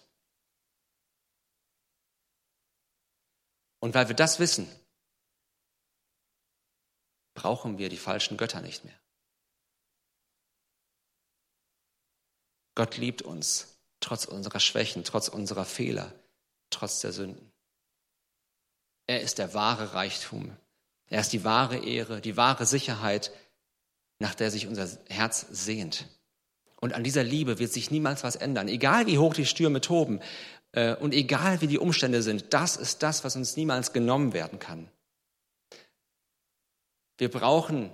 [3.79, 4.69] Und weil wir das wissen,
[7.33, 9.00] brauchen wir die falschen Götter nicht mehr.
[12.75, 16.13] Gott liebt uns, trotz unserer Schwächen, trotz unserer Fehler,
[16.69, 17.51] trotz der Sünden.
[19.07, 20.55] Er ist der wahre Reichtum.
[21.07, 23.31] Er ist die wahre Ehre, die wahre Sicherheit,
[24.19, 26.07] nach der sich unser Herz sehnt.
[26.79, 28.67] Und an dieser Liebe wird sich niemals was ändern.
[28.67, 30.21] Egal wie hoch die Stürme toben
[30.71, 34.59] äh, und egal wie die Umstände sind, das ist das, was uns niemals genommen werden
[34.59, 34.89] kann.
[37.17, 37.91] Wir brauchen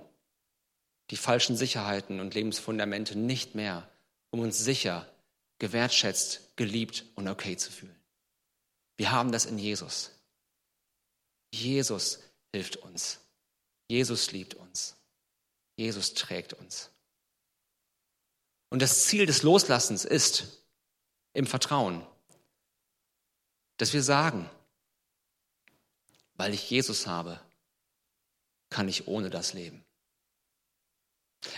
[1.10, 3.88] die falschen Sicherheiten und Lebensfundamente nicht mehr,
[4.30, 5.10] um uns sicher,
[5.58, 7.98] gewertschätzt, geliebt und okay zu fühlen.
[8.96, 10.12] Wir haben das in Jesus.
[11.52, 12.20] Jesus
[12.52, 13.20] hilft uns.
[13.88, 14.96] Jesus liebt uns.
[15.76, 16.90] Jesus trägt uns.
[18.70, 20.62] Und das Ziel des Loslassens ist
[21.32, 22.06] im Vertrauen,
[23.78, 24.50] dass wir sagen,
[26.34, 27.40] weil ich Jesus habe,
[28.70, 29.84] kann ich ohne das leben.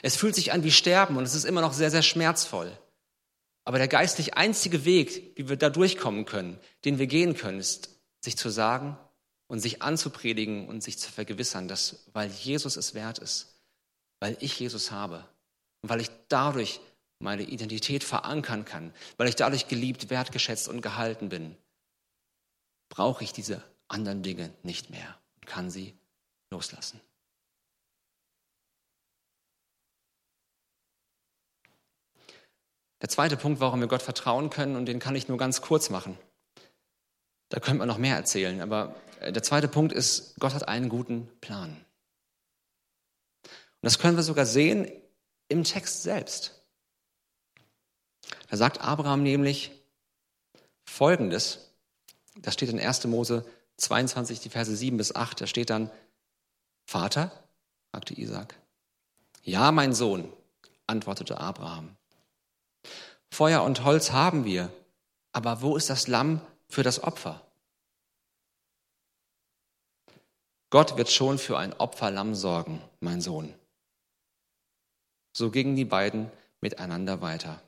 [0.03, 2.77] Es fühlt sich an wie Sterben und es ist immer noch sehr, sehr schmerzvoll.
[3.65, 8.01] Aber der geistlich einzige Weg, wie wir da durchkommen können, den wir gehen können, ist,
[8.21, 8.99] sich zu sagen
[9.49, 13.61] und sich anzupredigen und sich zu vergewissern, dass, weil Jesus es wert ist,
[14.21, 15.25] weil ich Jesus habe
[15.83, 16.81] und weil ich dadurch
[17.19, 21.57] meine Identität verankern kann, weil ich dadurch geliebt, wertgeschätzt und gehalten bin,
[22.89, 25.95] brauche ich diese anderen Dinge nicht mehr und kann sie
[26.51, 27.01] loslassen.
[33.01, 35.91] Der zweite Punkt, warum wir Gott vertrauen können, und den kann ich nur ganz kurz
[35.91, 36.19] machen.
[37.49, 40.89] Da könnte man noch mehr erzählen, aber äh, der zweite Punkt ist, Gott hat einen
[40.89, 41.71] guten Plan.
[43.43, 44.91] Und das können wir sogar sehen
[45.49, 46.63] im Text selbst.
[48.49, 49.73] Da sagt Abraham nämlich
[50.85, 51.73] Folgendes,
[52.37, 53.07] das steht in 1.
[53.07, 53.47] Mose
[53.79, 55.91] 22, die Verse 7 bis 8, da steht dann,
[56.85, 57.33] Vater,
[57.91, 58.55] fragte Isaac.
[59.43, 60.31] Ja, mein Sohn,
[60.87, 61.97] antwortete Abraham.
[63.33, 64.73] Feuer und Holz haben wir,
[65.33, 67.41] aber wo ist das Lamm für das Opfer?
[70.71, 73.55] Gott wird schon für ein Opferlamm sorgen, mein Sohn.
[75.33, 77.61] So gingen die beiden miteinander weiter.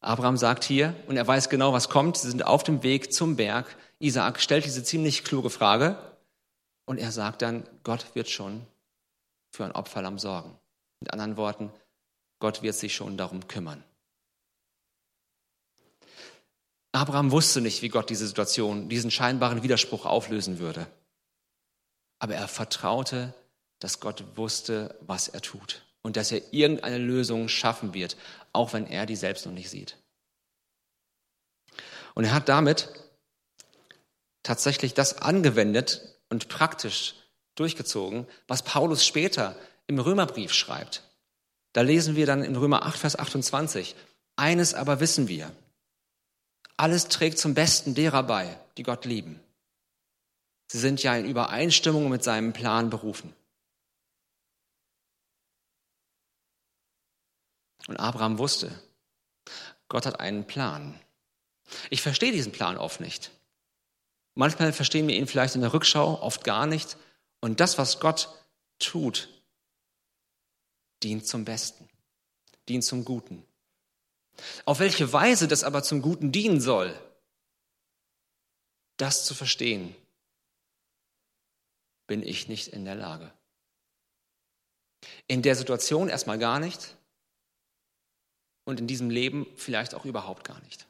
[0.00, 3.36] Abraham sagt hier, und er weiß genau, was kommt, sie sind auf dem Weg zum
[3.36, 3.76] Berg.
[3.98, 5.96] Isaak stellt diese ziemlich kluge Frage
[6.86, 8.66] und er sagt dann, Gott wird schon
[9.52, 10.58] für ein Opferlamm sorgen.
[11.00, 11.70] Mit anderen Worten,
[12.42, 13.84] Gott wird sich schon darum kümmern.
[16.90, 20.88] Abraham wusste nicht, wie Gott diese Situation, diesen scheinbaren Widerspruch auflösen würde.
[22.18, 23.32] Aber er vertraute,
[23.78, 28.16] dass Gott wusste, was er tut und dass er irgendeine Lösung schaffen wird,
[28.52, 29.96] auch wenn er die selbst noch nicht sieht.
[32.14, 32.88] Und er hat damit
[34.42, 37.14] tatsächlich das angewendet und praktisch
[37.54, 39.54] durchgezogen, was Paulus später
[39.86, 41.04] im Römerbrief schreibt.
[41.72, 43.94] Da lesen wir dann in Römer 8, Vers 28,
[44.36, 45.50] eines aber wissen wir,
[46.76, 49.40] alles trägt zum Besten derer bei, die Gott lieben.
[50.68, 53.34] Sie sind ja in Übereinstimmung mit seinem Plan berufen.
[57.88, 58.72] Und Abraham wusste,
[59.88, 60.98] Gott hat einen Plan.
[61.90, 63.30] Ich verstehe diesen Plan oft nicht.
[64.34, 66.96] Manchmal verstehen wir ihn vielleicht in der Rückschau, oft gar nicht.
[67.40, 68.28] Und das, was Gott
[68.78, 69.28] tut,
[71.02, 71.88] dient zum Besten,
[72.68, 73.44] dient zum Guten.
[74.64, 76.98] Auf welche Weise das aber zum Guten dienen soll,
[78.96, 79.94] das zu verstehen,
[82.06, 83.32] bin ich nicht in der Lage.
[85.26, 86.96] In der Situation erstmal gar nicht
[88.64, 90.86] und in diesem Leben vielleicht auch überhaupt gar nicht.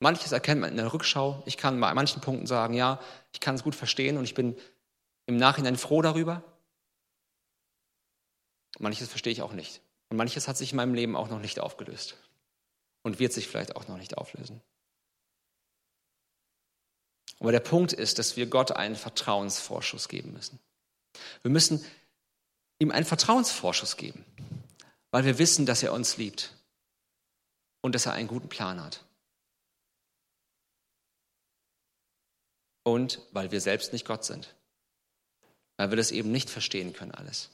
[0.00, 1.42] Manches erkennt man in der Rückschau.
[1.44, 3.00] Ich kann bei manchen Punkten sagen, ja,
[3.32, 4.56] ich kann es gut verstehen und ich bin
[5.26, 6.42] im Nachhinein froh darüber.
[8.78, 9.80] Manches verstehe ich auch nicht.
[10.08, 12.16] Und manches hat sich in meinem Leben auch noch nicht aufgelöst
[13.02, 14.60] und wird sich vielleicht auch noch nicht auflösen.
[17.40, 20.58] Aber der Punkt ist, dass wir Gott einen Vertrauensvorschuss geben müssen.
[21.42, 21.84] Wir müssen
[22.78, 24.24] ihm einen Vertrauensvorschuss geben,
[25.10, 26.54] weil wir wissen, dass er uns liebt
[27.80, 29.04] und dass er einen guten Plan hat.
[32.84, 34.54] Und weil wir selbst nicht Gott sind,
[35.76, 37.50] weil wir das eben nicht verstehen können alles.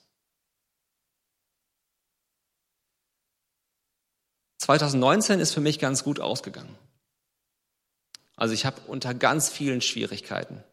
[4.64, 6.74] 2019 ist für mich ganz gut ausgegangen.
[8.34, 10.64] Also ich habe unter ganz vielen Schwierigkeiten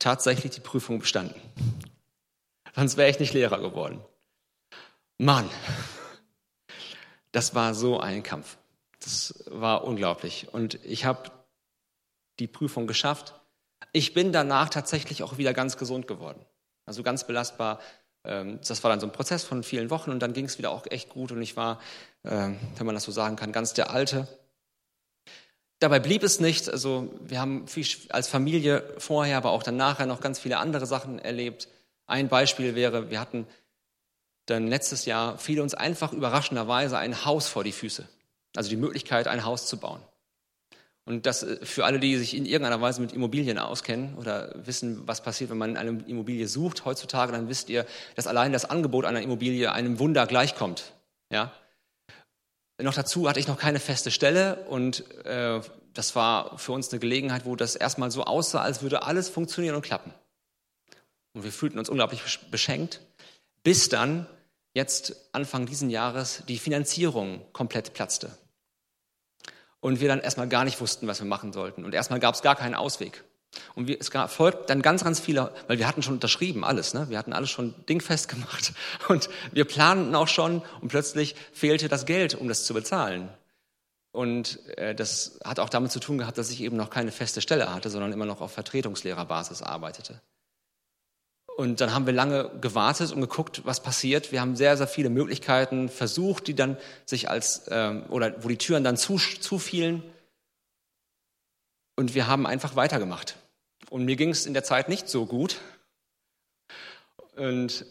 [0.00, 1.40] tatsächlich die Prüfung bestanden.
[2.74, 4.00] Sonst wäre ich nicht Lehrer geworden.
[5.16, 5.48] Mann,
[7.30, 8.58] das war so ein Kampf.
[8.98, 10.48] Das war unglaublich.
[10.52, 11.30] Und ich habe
[12.40, 13.40] die Prüfung geschafft.
[13.92, 16.44] Ich bin danach tatsächlich auch wieder ganz gesund geworden.
[16.84, 17.78] Also ganz belastbar.
[18.28, 20.70] Ähm, das war dann so ein Prozess von vielen Wochen und dann ging es wieder
[20.70, 21.80] auch echt gut und ich war,
[22.24, 24.28] ähm, wenn man das so sagen kann, ganz der Alte.
[25.80, 26.68] Dabei blieb es nicht.
[26.68, 27.66] Also wir haben
[28.10, 31.68] als Familie vorher, aber auch dann nachher noch ganz viele andere Sachen erlebt.
[32.06, 33.46] Ein Beispiel wäre, wir hatten
[34.46, 38.08] dann letztes Jahr fiel uns einfach überraschenderweise ein Haus vor die Füße.
[38.56, 40.00] Also die Möglichkeit, ein Haus zu bauen.
[41.08, 45.08] Und das äh, für alle, die sich in irgendeiner Weise mit Immobilien auskennen oder wissen,
[45.08, 49.06] was passiert, wenn man eine Immobilie sucht heutzutage, dann wisst ihr, dass allein das Angebot
[49.06, 50.92] einer Immobilie einem Wunder gleichkommt.
[51.32, 51.50] Ja?
[52.80, 55.62] Noch dazu hatte ich noch keine feste Stelle und äh,
[55.94, 59.76] das war für uns eine Gelegenheit, wo das erstmal so aussah, als würde alles funktionieren
[59.76, 60.12] und klappen.
[61.32, 63.00] Und wir fühlten uns unglaublich beschenkt,
[63.62, 64.26] bis dann
[64.74, 68.30] jetzt Anfang diesen Jahres die Finanzierung komplett platzte.
[69.80, 71.84] Und wir dann erstmal gar nicht wussten, was wir machen sollten.
[71.84, 73.24] Und erstmal gab es gar keinen Ausweg.
[73.74, 77.08] Und wir, es folgt dann ganz, ganz viele, weil wir hatten schon unterschrieben alles, ne?
[77.08, 78.72] wir hatten alles schon dingfest gemacht
[79.08, 83.30] und wir planten auch schon und plötzlich fehlte das Geld, um das zu bezahlen.
[84.12, 87.40] Und äh, das hat auch damit zu tun gehabt, dass ich eben noch keine feste
[87.40, 90.20] Stelle hatte, sondern immer noch auf Vertretungslehrerbasis arbeitete.
[91.58, 94.30] Und dann haben wir lange gewartet und geguckt, was passiert.
[94.30, 98.58] Wir haben sehr, sehr viele Möglichkeiten versucht, die dann sich als, ähm, oder wo die
[98.58, 100.04] Türen dann zu, zufielen.
[101.96, 103.34] Und wir haben einfach weitergemacht.
[103.90, 105.60] Und mir ging es in der Zeit nicht so gut.
[107.34, 107.84] Und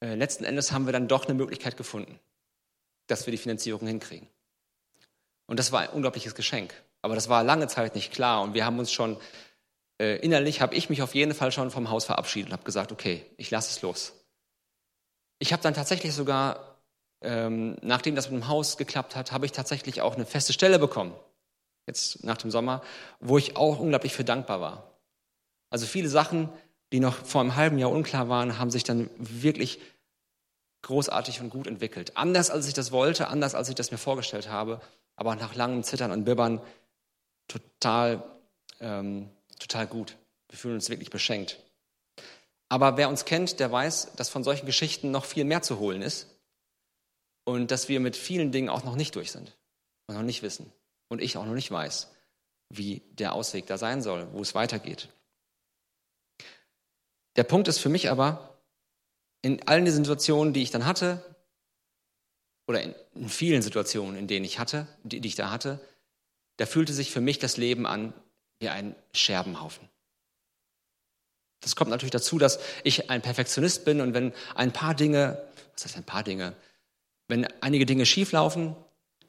[0.00, 2.18] äh, letzten Endes haben wir dann doch eine Möglichkeit gefunden,
[3.06, 4.26] dass wir die Finanzierung hinkriegen.
[5.46, 6.74] Und das war ein unglaubliches Geschenk.
[7.02, 8.42] Aber das war lange Zeit nicht klar.
[8.42, 9.16] Und wir haben uns schon
[10.00, 12.90] äh, innerlich habe ich mich auf jeden Fall schon vom Haus verabschiedet und habe gesagt,
[12.90, 14.14] okay, ich lasse es los.
[15.38, 16.78] Ich habe dann tatsächlich sogar,
[17.20, 20.78] ähm, nachdem das mit dem Haus geklappt hat, habe ich tatsächlich auch eine feste Stelle
[20.78, 21.14] bekommen,
[21.86, 22.82] jetzt nach dem Sommer,
[23.20, 25.00] wo ich auch unglaublich für dankbar war.
[25.68, 26.48] Also viele Sachen,
[26.92, 29.80] die noch vor einem halben Jahr unklar waren, haben sich dann wirklich
[30.82, 32.16] großartig und gut entwickelt.
[32.16, 34.80] Anders als ich das wollte, anders als ich das mir vorgestellt habe,
[35.14, 36.62] aber nach langem Zittern und Bibbern
[37.48, 38.22] total
[38.80, 39.28] ähm,
[39.60, 40.16] total gut.
[40.48, 41.62] Wir fühlen uns wirklich beschenkt.
[42.68, 46.02] Aber wer uns kennt, der weiß, dass von solchen Geschichten noch viel mehr zu holen
[46.02, 46.28] ist
[47.44, 49.56] und dass wir mit vielen Dingen auch noch nicht durch sind
[50.06, 50.72] und noch nicht wissen
[51.08, 52.10] und ich auch noch nicht weiß,
[52.68, 55.08] wie der Ausweg da sein soll, wo es weitergeht.
[57.36, 58.60] Der Punkt ist für mich aber,
[59.42, 61.24] in allen diesen Situationen, die ich dann hatte,
[62.68, 65.80] oder in, in vielen Situationen, in denen ich hatte, die, die ich da hatte,
[66.56, 68.12] da fühlte sich für mich das Leben an
[68.60, 69.88] wie ein Scherbenhaufen.
[71.60, 75.42] Das kommt natürlich dazu, dass ich ein Perfektionist bin und wenn ein paar Dinge,
[75.74, 76.54] was heißt ein paar Dinge,
[77.28, 78.76] wenn einige Dinge schieflaufen,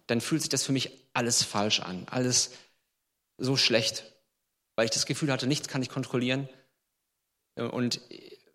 [0.07, 2.51] dann fühlt sich das für mich alles falsch an, alles
[3.37, 4.05] so schlecht,
[4.75, 6.47] weil ich das Gefühl hatte, nichts kann ich kontrollieren
[7.55, 7.99] und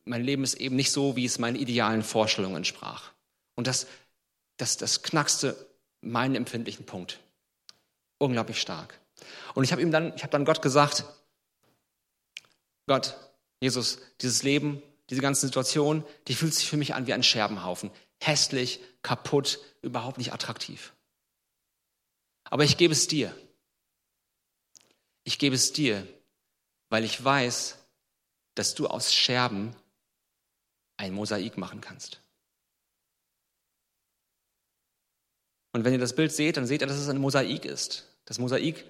[0.05, 3.13] mein Leben ist eben nicht so, wie es meinen idealen Vorstellungen entsprach.
[3.57, 3.87] Und das,
[4.57, 5.67] das, das knackste
[6.01, 7.21] meinen empfindlichen Punkt.
[8.19, 8.99] Unglaublich stark.
[9.55, 11.05] Und ich habe ihm dann, ich habe dann Gott gesagt,
[12.87, 13.17] Gott,
[13.61, 17.91] Jesus, dieses Leben, diese ganze Situation, die fühlt sich für mich an wie ein Scherbenhaufen.
[18.21, 20.93] Hässlich, kaputt, überhaupt nicht attraktiv.
[22.45, 23.35] Aber ich gebe es dir.
[25.25, 26.07] Ich gebe es dir,
[26.89, 27.79] weil ich weiß,
[28.55, 29.75] dass du aus Scherben
[30.97, 32.21] ein Mosaik machen kannst.
[35.73, 38.09] Und wenn ihr das Bild seht, dann seht ihr, dass es ein Mosaik ist.
[38.25, 38.85] Das Mosaik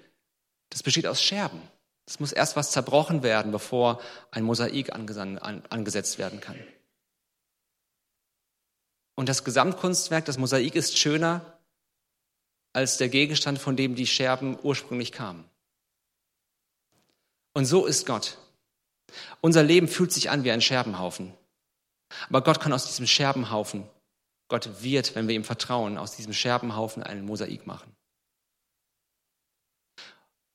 [0.71, 1.61] das besteht aus Scherben.
[2.07, 4.01] Es muss erst was zerbrochen werden, bevor
[4.31, 6.59] ein Mosaik angesetzt werden kann.
[9.17, 11.59] Und das Gesamtkunstwerk, das Mosaik ist schöner
[12.73, 15.49] als der Gegenstand, von dem die Scherben ursprünglich kamen.
[17.55, 18.37] Und so ist Gott.
[19.41, 21.33] Unser Leben fühlt sich an wie ein Scherbenhaufen.
[22.29, 23.89] Aber Gott kann aus diesem Scherbenhaufen,
[24.49, 27.96] Gott wird, wenn wir ihm vertrauen, aus diesem Scherbenhaufen einen Mosaik machen.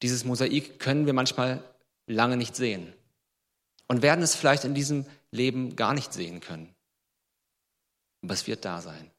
[0.02, 1.64] Dieses Mosaik können wir manchmal
[2.08, 2.94] lange nicht sehen
[3.88, 6.74] und werden es vielleicht in diesem Leben gar nicht sehen können.
[8.24, 9.12] Aber es wird da sein.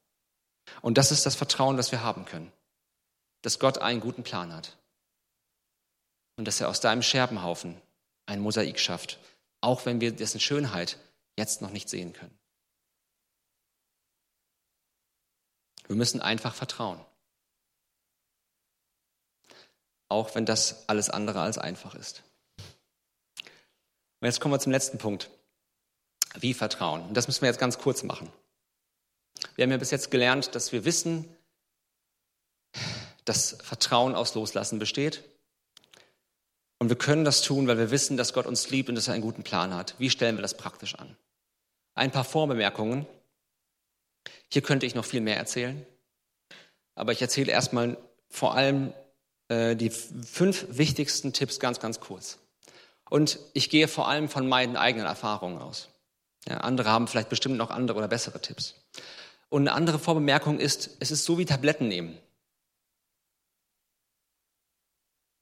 [0.81, 2.53] Und das ist das Vertrauen, das wir haben können,
[3.43, 4.77] dass Gott einen guten Plan hat
[6.37, 7.81] und dass er aus deinem Scherbenhaufen
[8.27, 9.19] ein Mosaik schafft,
[9.61, 10.99] auch wenn wir dessen Schönheit
[11.37, 12.37] jetzt noch nicht sehen können.
[15.87, 17.05] Wir müssen einfach vertrauen.
[20.13, 22.23] Auch wenn das alles andere als einfach ist.
[24.21, 25.31] Und jetzt kommen wir zum letzten Punkt.
[26.35, 27.03] Wie Vertrauen.
[27.09, 28.33] Und das müssen wir jetzt ganz kurz machen.
[29.57, 31.29] Wir haben ja bis jetzt gelernt, dass wir wissen,
[33.25, 35.25] dass Vertrauen aus Loslassen besteht.
[36.79, 39.15] Und wir können das tun, weil wir wissen, dass Gott uns liebt und dass er
[39.15, 39.95] einen guten Plan hat.
[39.99, 41.17] Wie stellen wir das praktisch an?
[41.95, 43.07] Ein paar Vorbemerkungen.
[44.49, 45.85] Hier könnte ich noch viel mehr erzählen.
[46.95, 47.97] Aber ich erzähle erstmal
[48.29, 48.93] vor allem
[49.53, 52.39] äh, die fünf wichtigsten Tipps ganz, ganz kurz.
[53.11, 55.89] Und ich gehe vor allem von meinen eigenen Erfahrungen aus.
[56.49, 58.75] Ja, andere haben vielleicht bestimmt noch andere oder bessere Tipps.
[59.51, 62.19] Und eine andere Vorbemerkung ist, es ist so wie Tabletten nehmen.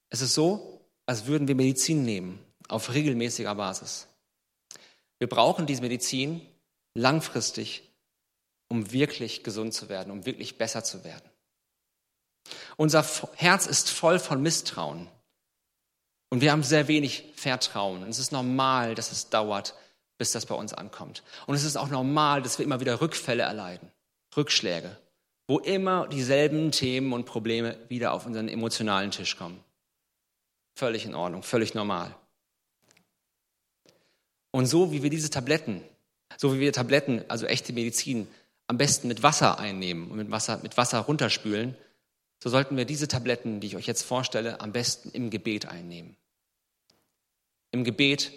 [0.09, 4.09] Es ist so, als würden wir Medizin nehmen, auf regelmäßiger Basis.
[5.19, 6.45] Wir brauchen diese Medizin
[6.95, 7.89] langfristig,
[8.69, 11.30] um wirklich gesund zu werden, um wirklich besser zu werden.
[12.77, 15.09] Unser Herz ist voll von Misstrauen.
[16.31, 18.03] Und wir haben sehr wenig Vertrauen.
[18.03, 19.75] Und es ist normal, dass es dauert,
[20.17, 21.23] bis das bei uns ankommt.
[21.47, 23.91] Und es ist auch normal, dass wir immer wieder Rückfälle erleiden,
[24.37, 24.97] Rückschläge,
[25.49, 29.63] wo immer dieselben Themen und Probleme wieder auf unseren emotionalen Tisch kommen.
[30.75, 32.15] Völlig in Ordnung, völlig normal.
[34.53, 35.83] Und so wie wir diese Tabletten,
[36.37, 38.29] so wie wir Tabletten, also echte Medizin,
[38.67, 41.77] am besten mit Wasser einnehmen und mit Wasser, mit Wasser runterspülen,
[42.43, 46.17] so sollten wir diese Tabletten, die ich euch jetzt vorstelle, am besten im Gebet einnehmen.
[47.71, 48.33] Im Gebet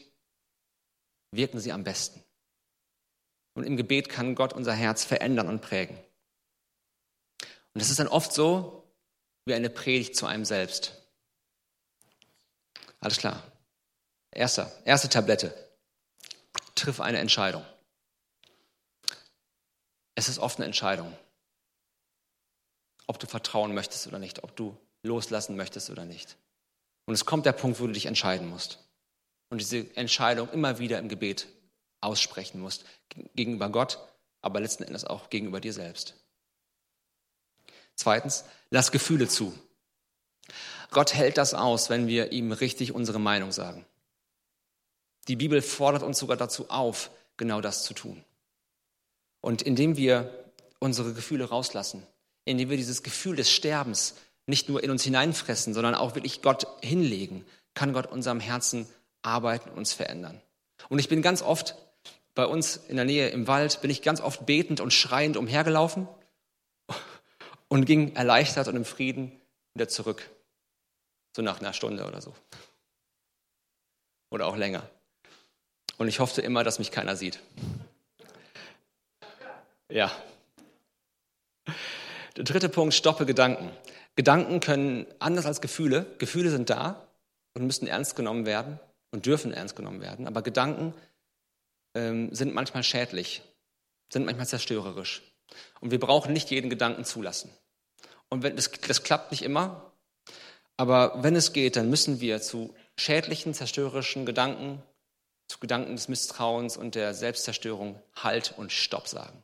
[1.31, 2.21] wirken sie am besten.
[3.53, 5.97] Und im Gebet kann Gott unser Herz verändern und prägen.
[7.73, 8.83] Und es ist dann oft so
[9.45, 11.01] wie eine Predigt zu einem selbst.
[12.99, 13.41] Alles klar.
[14.31, 15.53] Erster, erste Tablette.
[16.75, 17.65] Triff eine Entscheidung.
[20.15, 21.15] Es ist oft eine Entscheidung
[23.07, 26.37] ob du vertrauen möchtest oder nicht, ob du loslassen möchtest oder nicht.
[27.05, 28.79] Und es kommt der Punkt, wo du dich entscheiden musst.
[29.49, 31.47] Und diese Entscheidung immer wieder im Gebet
[32.01, 32.85] aussprechen musst.
[33.35, 33.99] Gegenüber Gott,
[34.41, 36.15] aber letzten Endes auch gegenüber dir selbst.
[37.95, 39.53] Zweitens, lass Gefühle zu.
[40.91, 43.85] Gott hält das aus, wenn wir ihm richtig unsere Meinung sagen.
[45.27, 48.23] Die Bibel fordert uns sogar dazu auf, genau das zu tun.
[49.41, 52.05] Und indem wir unsere Gefühle rauslassen,
[52.45, 54.15] indem wir dieses Gefühl des Sterbens
[54.45, 58.87] nicht nur in uns hineinfressen, sondern auch wirklich Gott hinlegen, kann Gott unserem Herzen
[59.21, 60.41] arbeiten, und uns verändern.
[60.89, 61.75] Und ich bin ganz oft
[62.35, 66.07] bei uns in der Nähe im Wald, bin ich ganz oft betend und schreiend umhergelaufen
[67.67, 69.31] und ging erleichtert und im Frieden
[69.73, 70.29] wieder zurück.
[71.35, 72.33] So nach einer Stunde oder so.
[74.29, 74.89] Oder auch länger.
[75.97, 77.39] Und ich hoffte immer, dass mich keiner sieht.
[79.89, 80.11] Ja.
[82.35, 83.69] Der dritte Punkt, stoppe Gedanken.
[84.15, 86.05] Gedanken können anders als Gefühle.
[86.17, 87.07] Gefühle sind da
[87.53, 88.79] und müssen ernst genommen werden
[89.11, 90.27] und dürfen ernst genommen werden.
[90.27, 90.93] Aber Gedanken
[91.93, 93.41] ähm, sind manchmal schädlich,
[94.11, 95.21] sind manchmal zerstörerisch.
[95.79, 97.51] Und wir brauchen nicht jeden Gedanken zulassen.
[98.29, 99.93] Und wenn, das, das klappt nicht immer,
[100.75, 104.81] aber wenn es geht, dann müssen wir zu schädlichen, zerstörerischen Gedanken,
[105.47, 109.43] zu Gedanken des Misstrauens und der Selbstzerstörung Halt und Stopp sagen.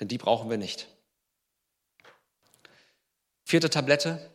[0.00, 0.88] Denn die brauchen wir nicht.
[3.48, 4.30] Vierte Tablette,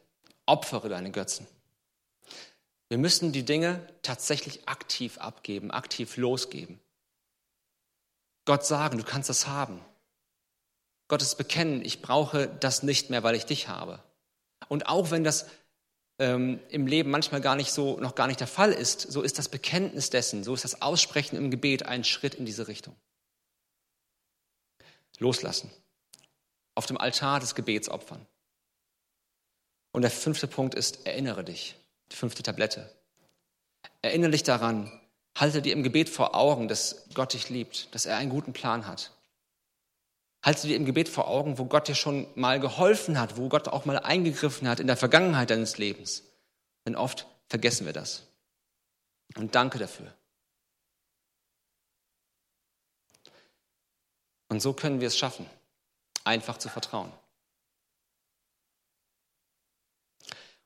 [0.47, 1.45] opfere deine Götzen.
[2.89, 6.79] Wir müssen die Dinge tatsächlich aktiv abgeben, aktiv losgeben.
[8.45, 9.85] Gott sagen, du kannst das haben.
[11.09, 14.01] Gottes bekennen, ich brauche das nicht mehr, weil ich dich habe.
[14.67, 15.45] Und auch wenn das
[16.17, 19.37] ähm, im Leben manchmal gar nicht so, noch gar nicht der Fall ist, so ist
[19.37, 22.95] das Bekenntnis dessen, so ist das Aussprechen im Gebet ein Schritt in diese Richtung.
[25.19, 25.69] Loslassen.
[26.73, 28.25] Auf dem Altar des Gebets opfern.
[29.93, 31.75] Und der fünfte Punkt ist, erinnere dich.
[32.11, 32.93] Die fünfte Tablette.
[34.01, 34.91] Erinnere dich daran,
[35.37, 38.87] halte dir im Gebet vor Augen, dass Gott dich liebt, dass er einen guten Plan
[38.87, 39.11] hat.
[40.43, 43.69] Halte dir im Gebet vor Augen, wo Gott dir schon mal geholfen hat, wo Gott
[43.69, 46.23] auch mal eingegriffen hat in der Vergangenheit deines Lebens.
[46.85, 48.23] Denn oft vergessen wir das.
[49.37, 50.13] Und danke dafür.
[54.49, 55.49] Und so können wir es schaffen,
[56.23, 57.11] einfach zu vertrauen.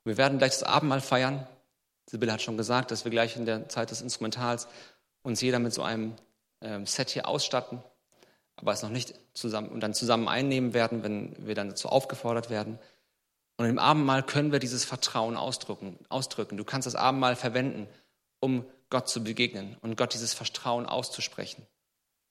[0.08, 1.48] Wir werden gleich das Abendmahl feiern.
[2.10, 4.68] Sibylle hat schon gesagt, dass wir gleich in der Zeit des Instrumentals
[5.24, 6.16] uns jeder mit so einem
[6.62, 7.84] ähm, Set hier ausstatten,
[8.56, 12.50] aber es noch nicht zusammen und dann zusammen einnehmen werden, wenn wir dann dazu aufgefordert
[12.50, 12.80] werden.
[13.58, 16.58] Und im Abendmahl können wir dieses Vertrauen ausdrücken, ausdrücken.
[16.58, 17.88] Du kannst das Abendmahl verwenden,
[18.40, 21.66] um Gott zu begegnen und Gott dieses Vertrauen auszusprechen.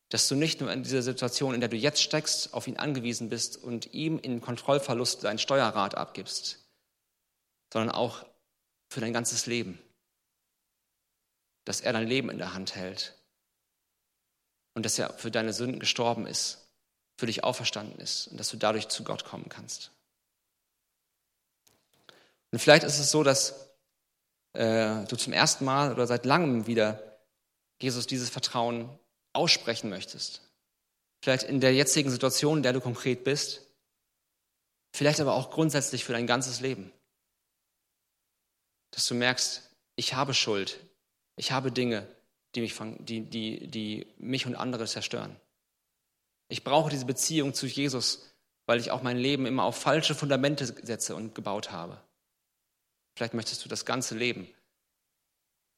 [0.09, 3.29] Dass du nicht nur in dieser Situation, in der du jetzt steckst, auf ihn angewiesen
[3.29, 6.66] bist und ihm in Kontrollverlust dein Steuerrad abgibst,
[7.73, 8.25] sondern auch
[8.89, 9.79] für dein ganzes Leben.
[11.65, 13.19] Dass er dein Leben in der Hand hält
[14.75, 16.69] und dass er für deine Sünden gestorben ist,
[17.19, 19.91] für dich auferstanden ist und dass du dadurch zu Gott kommen kannst.
[22.53, 23.71] Und vielleicht ist es so, dass
[24.53, 27.19] äh, du zum ersten Mal oder seit langem wieder
[27.81, 28.89] Jesus dieses Vertrauen
[29.33, 30.43] aussprechen möchtest.
[31.23, 33.67] Vielleicht in der jetzigen Situation, in der du konkret bist,
[34.95, 36.93] vielleicht aber auch grundsätzlich für dein ganzes Leben.
[38.97, 39.63] Dass du merkst,
[39.97, 40.81] ich habe Schuld,
[41.37, 42.09] ich habe Dinge,
[42.55, 45.37] die mich, die, die, die mich und andere zerstören.
[46.49, 48.33] Ich brauche diese Beziehung zu Jesus,
[48.65, 52.01] weil ich auch mein Leben immer auf falsche Fundamente setze und gebaut habe.
[53.15, 54.49] Vielleicht möchtest du das ganze Leben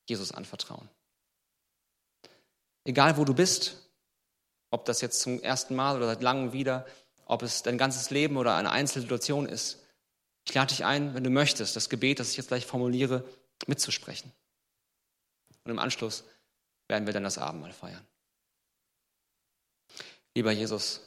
[0.09, 0.89] Jesus anvertrauen.
[2.85, 3.91] Egal wo du bist,
[4.71, 6.87] ob das jetzt zum ersten Mal oder seit langem wieder,
[7.27, 9.85] ob es dein ganzes Leben oder eine einzelne Situation ist,
[10.49, 13.23] ich lade dich ein, wenn du möchtest, das Gebet, das ich jetzt gleich formuliere,
[13.67, 14.33] mitzusprechen.
[15.65, 16.25] Und im Anschluss
[16.89, 18.07] werden wir dann das Abendmahl feiern.
[20.35, 21.03] Lieber Jesus,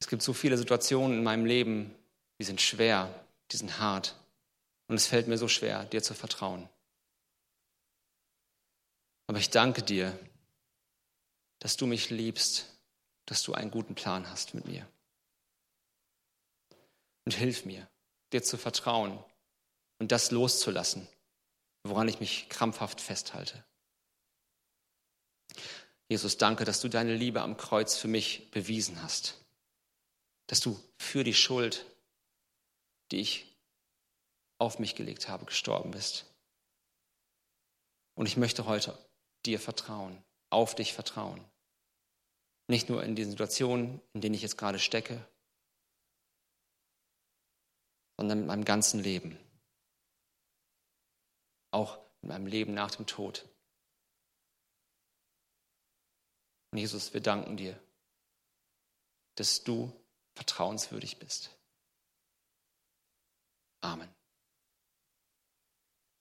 [0.00, 1.94] es gibt so viele Situationen in meinem Leben,
[2.38, 4.14] die sind schwer, die sind hart.
[4.88, 6.68] Und es fällt mir so schwer, dir zu vertrauen.
[9.28, 10.18] Aber ich danke dir,
[11.58, 12.66] dass du mich liebst,
[13.24, 14.86] dass du einen guten Plan hast mit mir.
[17.28, 17.86] Und hilf mir,
[18.32, 19.22] dir zu vertrauen
[19.98, 21.06] und das loszulassen,
[21.82, 23.62] woran ich mich krampfhaft festhalte.
[26.08, 29.44] Jesus, danke, dass du deine Liebe am Kreuz für mich bewiesen hast,
[30.46, 31.84] dass du für die Schuld,
[33.10, 33.54] die ich
[34.56, 36.24] auf mich gelegt habe, gestorben bist.
[38.14, 38.96] Und ich möchte heute
[39.44, 41.44] dir vertrauen, auf dich vertrauen.
[42.68, 45.28] Nicht nur in den Situationen, in denen ich jetzt gerade stecke,
[48.18, 49.38] sondern mit meinem ganzen Leben.
[51.70, 53.48] Auch mit meinem Leben nach dem Tod.
[56.72, 57.80] Und Jesus, wir danken dir,
[59.36, 59.92] dass du
[60.34, 61.56] vertrauenswürdig bist.
[63.80, 64.17] Amen.